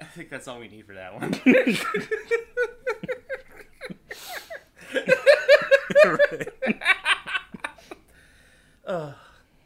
I 0.00 0.04
think 0.04 0.30
that's 0.30 0.48
all 0.48 0.58
we 0.58 0.68
need 0.68 0.86
for 0.86 0.94
that 0.94 1.20
one. 1.20 1.34
Uh, 8.86 9.12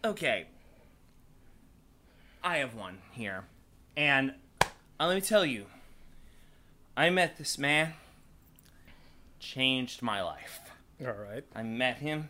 okay. 0.03 0.47
I 2.43 2.57
have 2.57 2.75
one 2.75 2.99
here. 3.13 3.45
And 3.97 4.35
uh, 4.63 5.07
let 5.07 5.15
me 5.15 5.21
tell 5.21 5.45
you, 5.45 5.67
I 6.97 7.11
met 7.11 7.37
this 7.37 7.59
man, 7.59 7.95
changed 9.39 10.01
my 10.01 10.23
life. 10.23 10.61
All 11.05 11.13
right. 11.13 11.45
I 11.55 11.63
met 11.63 11.99
him. 11.99 12.29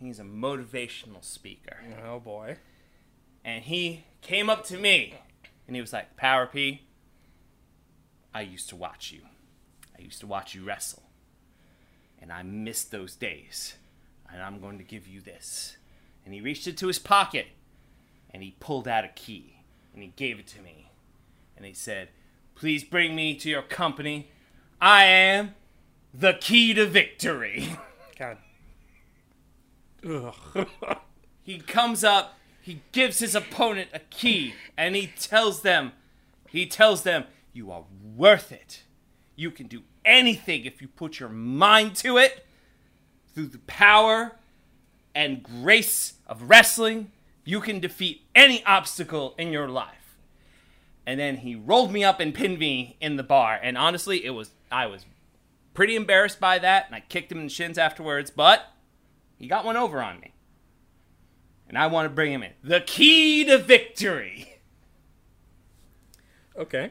He's 0.00 0.18
a 0.18 0.24
motivational 0.24 1.22
speaker. 1.22 1.76
Oh 2.04 2.18
boy. 2.18 2.56
And 3.44 3.64
he 3.64 4.04
came 4.22 4.48
up 4.48 4.64
to 4.66 4.78
me 4.78 5.14
and 5.66 5.76
he 5.76 5.80
was 5.80 5.92
like, 5.92 6.16
Power 6.16 6.46
P, 6.46 6.82
I 8.34 8.40
used 8.40 8.68
to 8.70 8.76
watch 8.76 9.12
you. 9.12 9.20
I 9.98 10.02
used 10.02 10.20
to 10.20 10.26
watch 10.26 10.54
you 10.54 10.64
wrestle. 10.64 11.02
And 12.20 12.32
I 12.32 12.42
missed 12.42 12.90
those 12.90 13.14
days. 13.16 13.74
And 14.32 14.42
I'm 14.42 14.60
going 14.60 14.78
to 14.78 14.84
give 14.84 15.06
you 15.06 15.20
this. 15.20 15.76
And 16.24 16.32
he 16.32 16.40
reached 16.40 16.66
into 16.66 16.86
his 16.86 16.98
pocket 16.98 17.48
and 18.30 18.42
he 18.42 18.56
pulled 18.60 18.88
out 18.88 19.04
a 19.04 19.08
key 19.08 19.56
and 19.92 20.02
he 20.02 20.12
gave 20.16 20.38
it 20.38 20.46
to 20.48 20.62
me. 20.62 20.90
And 21.56 21.66
he 21.66 21.74
said, 21.74 22.08
Please 22.54 22.82
bring 22.82 23.14
me 23.14 23.34
to 23.36 23.50
your 23.50 23.62
company. 23.62 24.30
I 24.80 25.04
am 25.04 25.54
the 26.14 26.34
key 26.34 26.74
to 26.74 26.86
victory. 26.86 27.76
God. 28.18 28.38
Ugh. 30.08 30.66
He 31.44 31.58
comes 31.58 32.04
up, 32.04 32.38
he 32.60 32.82
gives 32.92 33.18
his 33.18 33.34
opponent 33.34 33.88
a 33.92 33.98
key, 33.98 34.54
and 34.76 34.94
he 34.94 35.08
tells 35.08 35.62
them, 35.62 35.90
he 36.48 36.66
tells 36.66 37.02
them, 37.02 37.24
you 37.52 37.72
are 37.72 37.84
worth 38.16 38.52
it. 38.52 38.84
You 39.34 39.50
can 39.50 39.66
do 39.66 39.82
anything 40.04 40.64
if 40.64 40.80
you 40.80 40.88
put 40.88 41.18
your 41.18 41.28
mind 41.28 41.96
to 41.96 42.16
it. 42.16 42.46
Through 43.34 43.46
the 43.46 43.58
power 43.60 44.36
and 45.14 45.42
grace 45.42 46.14
of 46.26 46.48
wrestling, 46.48 47.10
you 47.44 47.60
can 47.60 47.80
defeat 47.80 48.22
any 48.34 48.64
obstacle 48.64 49.34
in 49.36 49.52
your 49.52 49.68
life. 49.68 50.16
And 51.06 51.18
then 51.18 51.38
he 51.38 51.56
rolled 51.56 51.90
me 51.90 52.04
up 52.04 52.20
and 52.20 52.32
pinned 52.32 52.58
me 52.58 52.96
in 53.00 53.16
the 53.16 53.22
bar. 53.22 53.58
And 53.60 53.76
honestly, 53.76 54.24
it 54.24 54.30
was 54.30 54.50
I 54.70 54.86
was 54.86 55.04
pretty 55.74 55.96
embarrassed 55.96 56.40
by 56.40 56.58
that, 56.58 56.86
and 56.86 56.94
I 56.94 57.00
kicked 57.00 57.30
him 57.32 57.38
in 57.38 57.44
the 57.44 57.50
shins 57.50 57.78
afterwards, 57.78 58.30
but 58.30 58.62
he 59.38 59.46
got 59.46 59.64
one 59.64 59.76
over 59.76 60.02
on 60.02 60.20
me. 60.20 60.32
And 61.68 61.78
I 61.78 61.86
want 61.86 62.06
to 62.06 62.10
bring 62.14 62.32
him 62.32 62.42
in. 62.42 62.52
The 62.62 62.80
key 62.80 63.44
to 63.44 63.58
victory. 63.58 64.60
Okay. 66.56 66.90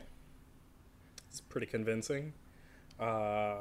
It's 1.30 1.40
pretty 1.40 1.68
convincing. 1.68 2.34
Uh, 3.00 3.58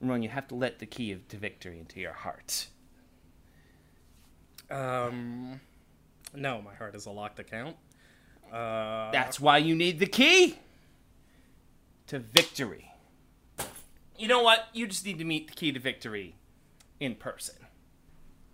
Ramon, 0.00 0.22
you 0.22 0.28
have 0.28 0.46
to 0.48 0.54
let 0.54 0.78
the 0.78 0.86
key 0.86 1.10
of- 1.12 1.26
to 1.28 1.36
victory 1.36 1.78
into 1.78 2.00
your 2.00 2.12
heart. 2.12 2.68
um, 4.70 5.60
no, 6.34 6.62
my 6.62 6.74
heart 6.74 6.94
is 6.94 7.06
a 7.06 7.10
locked 7.10 7.40
account. 7.40 7.76
Uh, 8.52 9.10
That's 9.10 9.40
why 9.40 9.58
you 9.58 9.74
need 9.74 9.98
the 9.98 10.06
key 10.06 10.58
to 12.06 12.18
victory. 12.20 12.89
You 14.20 14.28
know 14.28 14.42
what? 14.42 14.68
You 14.74 14.86
just 14.86 15.06
need 15.06 15.18
to 15.18 15.24
meet 15.24 15.48
the 15.48 15.54
key 15.54 15.72
to 15.72 15.80
victory 15.80 16.34
in 17.00 17.14
person. 17.14 17.54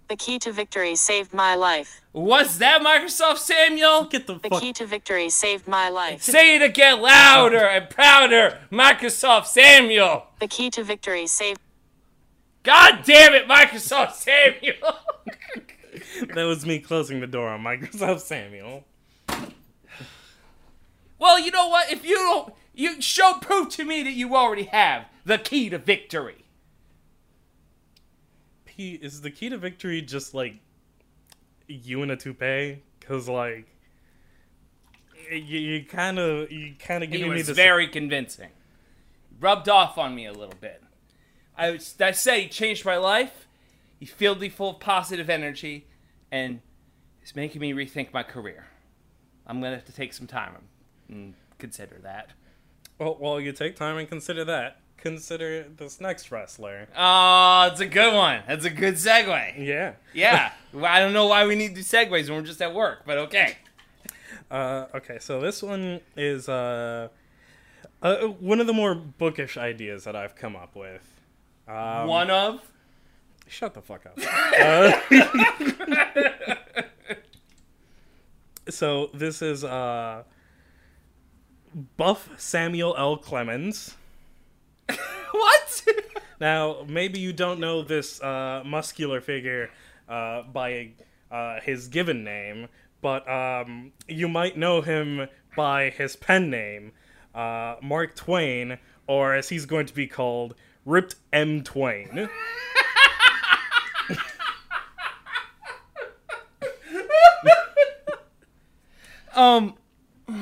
The 0.09 0.15
key 0.15 0.39
to 0.39 0.53
victory 0.53 0.95
saved 0.95 1.35
my 1.35 1.57
life. 1.57 2.01
What's 2.13 2.59
that, 2.59 2.81
Microsoft 2.83 3.39
Samuel? 3.39 4.05
get 4.05 4.29
the 4.29 4.35
The 4.39 4.49
fuck. 4.49 4.63
key 4.63 4.73
to 4.75 4.87
victory 4.87 5.29
saved 5.29 5.67
my 5.67 5.89
life. 5.89 6.23
Say 6.37 6.55
it 6.55 6.63
again 6.63 7.01
louder 7.03 7.67
and 7.67 7.91
prouder, 7.91 8.61
Microsoft 8.71 9.47
Samuel. 9.47 10.29
The 10.39 10.47
key 10.47 10.71
to 10.71 10.85
victory 10.85 11.27
saved. 11.27 11.59
God 12.63 13.01
damn 13.05 13.35
it, 13.35 13.49
Microsoft 13.49 14.13
Samuel. 14.13 14.95
That 16.35 16.45
was 16.45 16.67
me 16.67 16.79
closing 16.79 17.21
the 17.21 17.27
door 17.27 17.49
on 17.49 17.63
Microsoft 17.63 18.21
Samuel. 18.21 18.85
well, 21.19 21.39
you 21.39 21.51
know 21.51 21.69
what? 21.69 21.91
If 21.91 22.05
you 22.05 22.15
don't, 22.17 22.55
you 22.75 23.01
show 23.01 23.35
proof 23.41 23.71
to 23.77 23.85
me 23.85 24.03
that 24.03 24.13
you 24.13 24.37
already 24.37 24.65
have 24.65 25.07
the 25.27 25.39
key 25.39 25.69
to 25.69 25.79
victory. 25.79 26.45
P 28.65 28.95
is 28.95 29.21
the 29.23 29.31
key 29.31 29.49
to 29.49 29.59
victory 29.59 30.01
just 30.03 30.35
like 30.35 30.55
you 31.67 32.03
in 32.03 32.11
a 32.11 32.17
toupee? 32.17 32.83
Cause 33.01 33.29
like 33.29 33.67
you, 35.31 35.39
you 35.59 35.85
kind 35.85 36.19
of 36.19 36.51
you 36.51 36.75
kind 36.79 37.03
of 37.05 37.11
giving 37.11 37.29
me 37.31 37.37
was 37.39 37.49
this 37.49 37.57
very 37.57 37.89
convincing. 37.89 38.51
Rubbed 39.41 39.69
off 39.69 39.99
on 39.99 40.15
me 40.15 40.27
a 40.27 40.33
little 40.33 40.55
bit. 40.61 40.83
I, 41.57 41.71
was- 41.73 41.95
I 42.01 42.13
said 42.13 42.39
he 42.41 42.49
changed 42.49 42.85
my 42.85 42.97
life. 42.97 43.47
He 43.99 44.07
filled 44.07 44.41
me 44.41 44.49
full 44.49 44.71
of 44.71 44.81
positive 44.81 45.29
energy, 45.31 45.87
and 46.31 46.61
it's 47.23 47.35
making 47.35 47.61
me 47.61 47.73
rethink 47.73 48.13
my 48.13 48.23
career. 48.23 48.67
I'm 49.47 49.61
gonna 49.61 49.75
have 49.77 49.85
to 49.87 49.93
take 49.93 50.13
some 50.13 50.27
time 50.27 50.53
and 51.09 51.35
consider 51.59 51.99
that. 52.03 52.31
Well, 52.99 53.17
while 53.19 53.41
you 53.41 53.53
take 53.53 53.77
time 53.77 53.97
and 53.99 54.09
consider 54.09 54.45
that, 54.45 54.81
consider 54.97 55.65
this 55.77 56.01
next 56.01 56.31
wrestler. 56.31 56.89
Oh, 56.97 57.69
it's 57.71 57.81
a 57.81 57.87
good 57.87 58.15
one. 58.15 58.43
That's 58.47 58.65
a 58.65 58.71
good 58.71 58.95
segue. 58.95 59.65
Yeah. 59.65 59.95
Yeah. 60.13 60.53
Well, 60.73 60.85
I 60.85 60.99
don't 60.99 61.15
know 61.15 61.27
why 61.27 61.47
we 61.47 61.55
need 61.55 61.69
to 61.69 61.75
do 61.77 61.81
segues 61.81 62.29
when 62.29 62.41
we're 62.41 62.43
just 62.43 62.61
at 62.61 62.75
work, 62.75 63.05
but 63.07 63.17
okay. 63.17 63.57
Uh, 64.51 64.85
okay, 64.95 65.17
so 65.19 65.41
this 65.41 65.63
one 65.63 66.01
is 66.19 66.51
uh, 66.51 67.09
uh, 68.03 68.17
one 68.27 68.61
of 68.61 68.67
the 68.67 68.75
more 68.75 68.95
bookish 68.95 69.57
ideas 69.57 70.05
that 70.05 70.15
I've 70.15 70.37
come 70.37 70.55
up 70.55 70.77
with. 70.77 71.03
Um, 71.67 72.09
one 72.09 72.31
of. 72.31 72.61
Shut 73.49 73.75
the 73.75 73.81
fuck 73.81 74.05
up. 74.07 74.19
Uh, 74.59 74.93
so 78.71 79.11
this 79.13 79.43
is 79.43 79.65
uh, 79.65 80.23
Buff 81.97 82.29
Samuel 82.37 82.95
L. 82.97 83.17
Clemens. 83.17 83.97
What? 86.39 86.45
Now, 86.45 86.85
maybe 86.89 87.19
you 87.19 87.33
don't 87.33 87.61
know 87.61 87.83
this 87.83 88.23
uh, 88.23 88.63
muscular 88.65 89.21
figure 89.21 89.71
uh, 90.09 90.43
by 90.43 90.91
uh, 91.31 91.61
his 91.61 91.89
given 91.89 92.25
name, 92.25 92.69
but 93.01 93.29
um, 93.29 93.93
you 94.09 94.29
might 94.29 94.57
know 94.57 94.81
him 94.81 95.29
by 95.57 95.91
his 95.91 96.17
pen 96.17 96.51
name, 96.51 96.93
uh, 97.35 97.77
Mark 97.83 98.15
Twain, 98.15 98.79
or 99.07 99.35
as 99.35 99.49
he's 99.49 99.67
going 99.67 99.87
to 99.87 99.95
be 99.95 100.07
called, 100.07 100.55
Ripped 100.85 101.17
M. 101.33 101.63
Twain. 101.63 102.29
Um, 109.37 109.75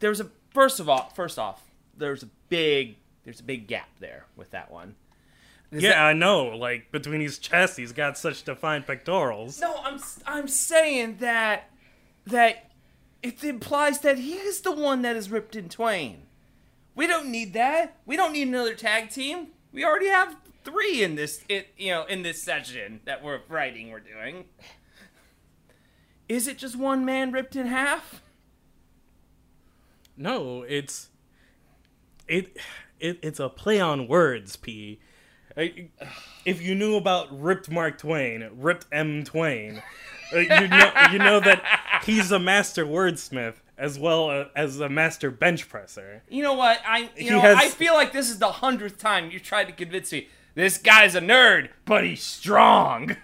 there's 0.00 0.20
a 0.20 0.28
first 0.50 0.80
of 0.80 0.88
all, 0.88 1.10
first 1.14 1.38
off, 1.38 1.62
there's 1.96 2.22
a 2.24 2.28
big 2.48 2.96
there's 3.24 3.40
a 3.40 3.44
big 3.44 3.66
gap 3.66 3.88
there 4.00 4.26
with 4.36 4.50
that 4.50 4.70
one. 4.70 4.94
Is 5.70 5.82
yeah, 5.82 5.90
that- 5.90 6.02
I 6.02 6.12
know. 6.12 6.46
Like 6.48 6.92
between 6.92 7.20
his 7.20 7.38
chest, 7.38 7.76
he's 7.76 7.92
got 7.92 8.18
such 8.18 8.42
defined 8.42 8.86
pectorals. 8.86 9.60
no, 9.60 9.76
I'm 9.82 10.00
I'm 10.26 10.48
saying 10.48 11.16
that 11.20 11.70
that 12.26 12.70
it 13.22 13.42
implies 13.42 14.00
that 14.00 14.18
he 14.18 14.34
is 14.34 14.60
the 14.60 14.72
one 14.72 15.02
that 15.02 15.16
is 15.16 15.30
ripped 15.30 15.56
in 15.56 15.68
twain. 15.68 16.26
We 16.94 17.06
don't 17.06 17.30
need 17.30 17.54
that. 17.54 17.96
We 18.04 18.16
don't 18.16 18.32
need 18.32 18.48
another 18.48 18.74
tag 18.74 19.10
team. 19.10 19.48
We 19.72 19.84
already 19.84 20.08
have 20.08 20.36
three 20.64 21.02
in 21.02 21.14
this 21.16 21.42
it 21.48 21.68
you 21.76 21.90
know 21.90 22.04
in 22.04 22.22
this 22.22 22.42
session 22.42 23.00
that 23.04 23.22
we're 23.24 23.40
writing 23.48 23.90
we're 23.90 24.00
doing. 24.00 24.44
Is 26.28 26.46
it 26.46 26.58
just 26.58 26.76
one 26.76 27.04
man 27.04 27.32
ripped 27.32 27.56
in 27.56 27.66
half? 27.66 28.22
No, 30.16 30.62
it's 30.62 31.08
it, 32.28 32.56
it 33.02 33.18
it's 33.22 33.40
a 33.40 33.48
play 33.48 33.80
on 33.80 34.08
words, 34.08 34.56
P. 34.56 34.98
I- 35.56 35.88
If 36.44 36.62
you 36.62 36.74
knew 36.74 36.96
about 36.96 37.28
Ripped 37.38 37.70
Mark 37.70 37.98
Twain, 37.98 38.48
Ripped 38.56 38.86
M 38.90 39.22
Twain, 39.24 39.82
uh, 40.34 40.38
you 40.38 40.48
know 40.68 40.92
you 41.12 41.18
know 41.18 41.40
that 41.40 41.62
he's 42.04 42.32
a 42.32 42.38
master 42.38 42.86
wordsmith 42.86 43.54
as 43.78 43.98
well 43.98 44.30
uh, 44.30 44.44
as 44.56 44.80
a 44.80 44.88
master 44.88 45.30
bench 45.30 45.68
presser. 45.68 46.22
You 46.28 46.42
know 46.42 46.54
what? 46.54 46.80
I 46.86 47.10
you 47.16 47.24
He 47.24 47.30
know 47.30 47.40
has- 47.40 47.58
I 47.58 47.68
feel 47.68 47.94
like 47.94 48.12
this 48.12 48.30
is 48.30 48.38
the 48.38 48.50
hundredth 48.52 48.98
time 48.98 49.30
you 49.30 49.38
tried 49.40 49.64
to 49.66 49.72
convince 49.72 50.10
me 50.12 50.28
this 50.54 50.78
guy's 50.78 51.14
a 51.14 51.20
nerd, 51.20 51.68
but 51.84 52.04
he's 52.04 52.22
strong. 52.22 53.16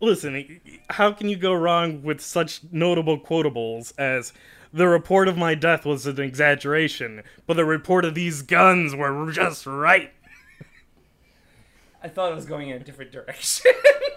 Listen, 0.00 0.60
how 0.90 1.10
can 1.12 1.28
you 1.28 1.36
go 1.36 1.54
wrong 1.54 2.02
with 2.02 2.20
such 2.20 2.60
notable 2.70 3.18
quotables 3.18 3.94
as 3.98 4.32
the 4.72 4.88
report 4.88 5.28
of 5.28 5.36
my 5.36 5.54
death 5.54 5.84
was 5.84 6.06
an 6.06 6.20
exaggeration, 6.20 7.22
but 7.46 7.54
the 7.54 7.64
report 7.64 8.04
of 8.04 8.14
these 8.14 8.42
guns 8.42 8.94
were 8.94 9.30
just 9.32 9.66
right. 9.66 10.12
I 12.02 12.08
thought 12.08 12.32
it 12.32 12.34
was 12.34 12.46
going 12.46 12.68
in 12.68 12.76
a 12.76 12.84
different 12.84 13.12
direction. 13.12 13.72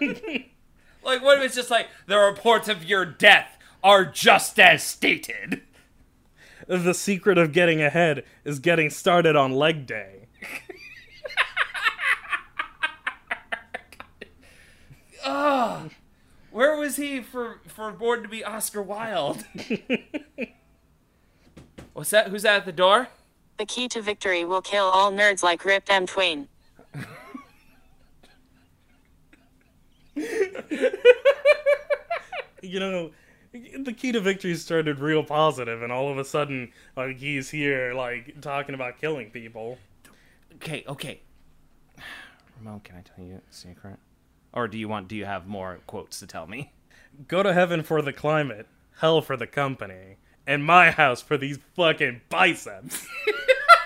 like 1.02 1.22
what 1.22 1.38
if 1.38 1.44
it's 1.44 1.54
just 1.54 1.70
like 1.70 1.88
the 2.06 2.18
reports 2.18 2.68
of 2.68 2.84
your 2.84 3.04
death 3.04 3.58
are 3.82 4.04
just 4.04 4.58
as 4.58 4.82
stated? 4.82 5.62
The 6.66 6.94
secret 6.94 7.38
of 7.38 7.52
getting 7.52 7.82
ahead 7.82 8.24
is 8.44 8.58
getting 8.58 8.90
started 8.90 9.34
on 9.34 9.52
leg 9.52 9.86
day. 9.86 10.28
Where 16.50 16.76
was 16.76 16.96
he 16.96 17.20
for 17.20 17.60
for 17.66 17.90
Born 17.92 18.22
to 18.22 18.28
be 18.28 18.44
Oscar 18.44 18.82
Wilde? 18.82 19.44
What's 21.92 22.10
that? 22.10 22.28
Who's 22.28 22.42
that 22.42 22.56
at 22.56 22.66
the 22.66 22.72
door? 22.72 23.08
The 23.58 23.66
key 23.66 23.88
to 23.88 24.02
victory 24.02 24.44
will 24.44 24.62
kill 24.62 24.86
all 24.86 25.12
nerds 25.12 25.42
like 25.42 25.64
Ripped 25.64 25.90
M. 25.90 26.06
Twain. 26.06 26.48
You 32.62 32.78
know, 32.78 33.10
the 33.52 33.92
key 33.92 34.12
to 34.12 34.20
victory 34.20 34.54
started 34.54 34.98
real 34.98 35.24
positive, 35.24 35.82
and 35.82 35.90
all 35.90 36.10
of 36.10 36.18
a 36.18 36.24
sudden, 36.24 36.72
like 36.96 37.18
he's 37.18 37.50
here, 37.50 37.94
like 37.94 38.40
talking 38.40 38.74
about 38.74 39.00
killing 39.00 39.30
people. 39.30 39.78
Okay, 40.56 40.84
okay. 40.86 41.20
Ramon, 42.58 42.80
can 42.80 42.96
I 42.96 43.02
tell 43.02 43.24
you 43.24 43.36
a 43.36 43.52
secret? 43.52 43.98
Or 44.52 44.68
do 44.68 44.78
you 44.78 44.88
want? 44.88 45.08
Do 45.08 45.16
you 45.16 45.24
have 45.24 45.46
more 45.46 45.80
quotes 45.86 46.18
to 46.20 46.26
tell 46.26 46.46
me? 46.46 46.72
Go 47.28 47.42
to 47.42 47.52
heaven 47.52 47.82
for 47.82 48.02
the 48.02 48.12
climate, 48.12 48.66
hell 49.00 49.20
for 49.20 49.36
the 49.36 49.46
company, 49.46 50.16
and 50.46 50.64
my 50.64 50.90
house 50.90 51.22
for 51.22 51.36
these 51.36 51.58
fucking 51.76 52.22
biceps. 52.28 53.06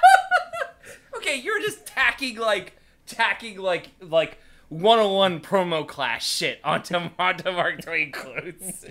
okay, 1.16 1.36
you're 1.36 1.60
just 1.60 1.86
tacking 1.86 2.38
like 2.38 2.74
tacking 3.06 3.58
like 3.58 3.90
like 4.00 4.38
101 4.70 5.40
promo 5.40 5.86
class 5.86 6.24
shit 6.24 6.60
onto 6.64 6.94
onto 7.18 7.50
Mark 7.52 7.82
Twain 7.82 8.12
quotes. 8.12 8.86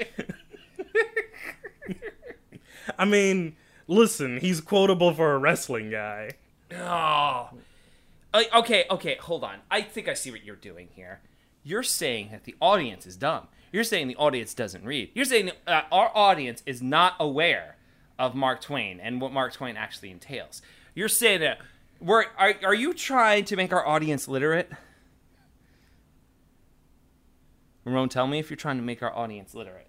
I 2.98 3.06
mean, 3.06 3.56
listen, 3.88 4.40
he's 4.40 4.62
quotable 4.62 5.14
for 5.14 5.34
a 5.34 5.38
wrestling 5.38 5.90
guy. 5.90 6.32
oh. 6.76 7.50
Uh, 8.36 8.42
okay, 8.56 8.86
okay, 8.90 9.16
hold 9.20 9.44
on. 9.44 9.60
I 9.70 9.82
think 9.84 10.08
I 10.08 10.16
see 10.16 10.32
what 10.32 10.44
you're 10.44 10.56
doing 10.56 10.90
here. 10.96 11.22
You're 11.64 11.84
saying 11.84 12.30
that 12.32 12.44
the 12.44 12.56
audience 12.60 13.06
is 13.06 13.16
dumb. 13.16 13.48
You're 13.72 13.84
saying 13.84 14.08
the 14.08 14.16
audience 14.18 14.54
doesn't 14.54 14.86
read. 14.86 15.12
You're 15.16 15.26
saying 15.26 15.52
uh, 15.66 15.82
our 15.92 16.12
audience 16.14 16.62
is 16.66 16.82
not 16.82 17.16
aware 17.20 17.78
of 18.20 18.36
Mark 18.36 18.62
Twain 18.62 19.00
and 19.00 19.20
what 19.20 19.32
Mark 19.32 19.54
Twain 19.54 19.78
actually 19.78 20.12
entails. 20.12 20.62
You're 20.94 21.10
saying 21.10 21.42
that 21.42 21.60
we're 22.00 22.26
are, 22.38 22.54
are 22.64 22.74
you 22.74 22.94
trying 22.94 23.46
to 23.46 23.56
make 23.56 23.74
our 23.74 23.86
audience 23.86 24.28
literate? 24.28 24.72
Ramon, 27.86 28.10
tell 28.10 28.28
me 28.28 28.40
if 28.40 28.50
you're 28.50 28.58
trying 28.58 28.78
to 28.78 28.84
make 28.84 29.02
our 29.02 29.14
audience 29.16 29.54
literate. 29.54 29.88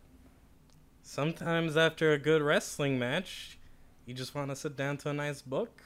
Sometimes 1.02 1.76
after 1.76 2.12
a 2.12 2.18
good 2.18 2.42
wrestling 2.42 2.98
match, 2.98 3.58
you 4.06 4.14
just 4.14 4.34
want 4.34 4.48
to 4.48 4.56
sit 4.56 4.76
down 4.76 4.96
to 4.98 5.10
a 5.10 5.12
nice 5.12 5.42
book. 5.42 5.82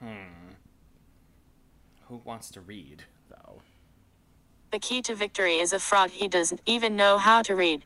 Hmm. 0.00 0.52
Who 2.08 2.22
wants 2.24 2.50
to 2.52 2.60
read, 2.60 3.04
though? 3.28 3.60
The 4.70 4.78
key 4.78 5.00
to 5.02 5.14
victory 5.14 5.56
is 5.58 5.72
a 5.72 5.78
fraud 5.78 6.10
he 6.10 6.28
doesn't 6.28 6.60
even 6.66 6.96
know 6.96 7.18
how 7.18 7.42
to 7.42 7.54
read. 7.54 7.84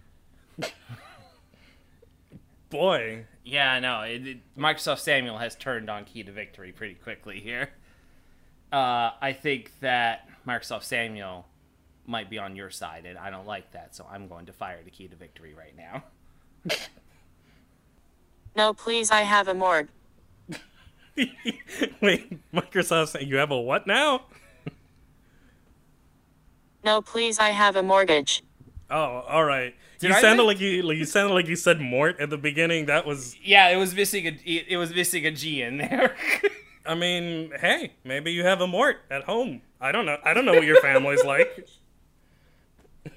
Boy, 2.70 3.26
Yeah, 3.44 3.72
I 3.72 3.80
know. 3.80 4.00
It, 4.00 4.26
it, 4.26 4.38
Microsoft 4.56 5.00
Samuel 5.00 5.38
has 5.38 5.54
turned 5.54 5.90
on 5.90 6.04
Key 6.04 6.22
to 6.22 6.32
Victory 6.32 6.72
pretty 6.72 6.94
quickly 6.94 7.38
here. 7.38 7.68
Uh, 8.72 9.10
I 9.20 9.34
think 9.38 9.72
that 9.80 10.28
Microsoft 10.46 10.84
Samuel 10.84 11.46
might 12.06 12.30
be 12.30 12.38
on 12.38 12.56
your 12.56 12.70
side, 12.70 13.04
and 13.04 13.18
I 13.18 13.30
don't 13.30 13.46
like 13.46 13.72
that, 13.72 13.94
so 13.94 14.06
I'm 14.10 14.26
going 14.26 14.46
to 14.46 14.52
fire 14.52 14.80
the 14.82 14.90
Key 14.90 15.06
to 15.08 15.16
Victory 15.16 15.54
right 15.54 15.76
now. 15.76 16.04
No, 18.54 18.74
please, 18.74 19.10
I 19.10 19.22
have 19.22 19.48
a 19.48 19.54
morgue. 19.54 19.88
wait, 22.00 22.52
Microsoft 22.52 23.26
you 23.26 23.36
have 23.36 23.50
a 23.50 23.58
what 23.58 23.86
now? 23.86 24.22
No, 26.84 27.00
please, 27.02 27.38
I 27.38 27.50
have 27.50 27.76
a 27.76 27.82
mortgage. 27.82 28.42
Oh, 28.90 29.24
all 29.28 29.44
right. 29.44 29.74
Did 29.98 30.10
you 30.10 30.16
I 30.16 30.20
sounded 30.20 30.42
make- 30.42 30.46
like 30.56 30.60
you 30.60 30.82
like, 30.82 30.98
you 30.98 31.04
sounded 31.04 31.32
like 31.34 31.46
you 31.46 31.56
said 31.56 31.80
Mort 31.80 32.18
at 32.20 32.28
the 32.30 32.36
beginning. 32.38 32.86
That 32.86 33.06
was, 33.06 33.36
Yeah, 33.42 33.68
it 33.68 33.76
was 33.76 33.94
missing 33.94 34.26
a 34.26 34.30
it, 34.44 34.66
it 34.68 34.76
was 34.76 34.92
missing 34.94 35.24
a 35.26 35.30
G 35.30 35.62
in 35.62 35.78
there. 35.78 36.16
I 36.86 36.94
mean, 36.96 37.52
hey, 37.60 37.92
maybe 38.04 38.32
you 38.32 38.42
have 38.44 38.60
a 38.60 38.66
Mort 38.66 38.96
at 39.10 39.22
home. 39.24 39.62
I 39.80 39.92
don't 39.92 40.04
know. 40.06 40.18
I 40.24 40.34
don't 40.34 40.44
know 40.44 40.54
what 40.54 40.64
your 40.64 40.80
family's 40.80 41.24
like. 41.24 41.68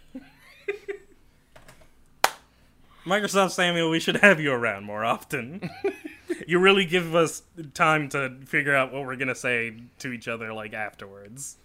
Microsoft 3.06 3.52
Samuel, 3.52 3.90
we 3.90 4.00
should 4.00 4.18
have 4.18 4.40
you 4.40 4.52
around 4.52 4.84
more 4.86 5.06
often. 5.06 5.70
you 6.48 6.58
really 6.60 6.86
give 6.86 7.14
us 7.16 7.44
time 7.74 8.10
to 8.10 8.36
figure 8.46 8.76
out 8.76 8.92
what 8.92 9.06
we're 9.06 9.16
gonna 9.16 9.36
say 9.36 9.76
to 10.00 10.12
each 10.12 10.28
other 10.28 10.54
like 10.54 10.74
afterwards. 10.74 11.58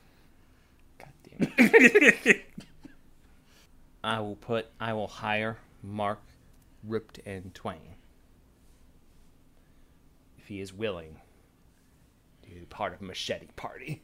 God 1.39 1.53
damn 1.57 2.13
it. 2.25 2.45
I 4.03 4.21
will 4.21 4.37
put 4.37 4.67
I 4.81 4.93
will 4.93 5.09
hire 5.09 5.59
Mark 5.83 6.21
Ripped 6.83 7.21
and 7.27 7.55
Twain 7.55 7.97
if 10.39 10.47
he 10.47 10.61
is 10.61 10.73
willing 10.73 11.17
to 12.43 12.51
be 12.51 12.61
part 12.67 12.95
of 12.95 13.03
Machete 13.03 13.49
Party. 13.57 14.03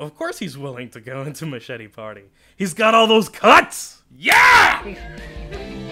Of 0.00 0.16
course 0.16 0.38
he's 0.38 0.58
willing 0.58 0.90
to 0.90 1.00
go 1.00 1.22
into 1.22 1.46
Machete 1.46 1.88
Party. 1.88 2.24
He's 2.56 2.74
got 2.74 2.94
all 2.94 3.06
those 3.06 3.28
cuts! 3.28 4.02
Yeah! 4.10 4.94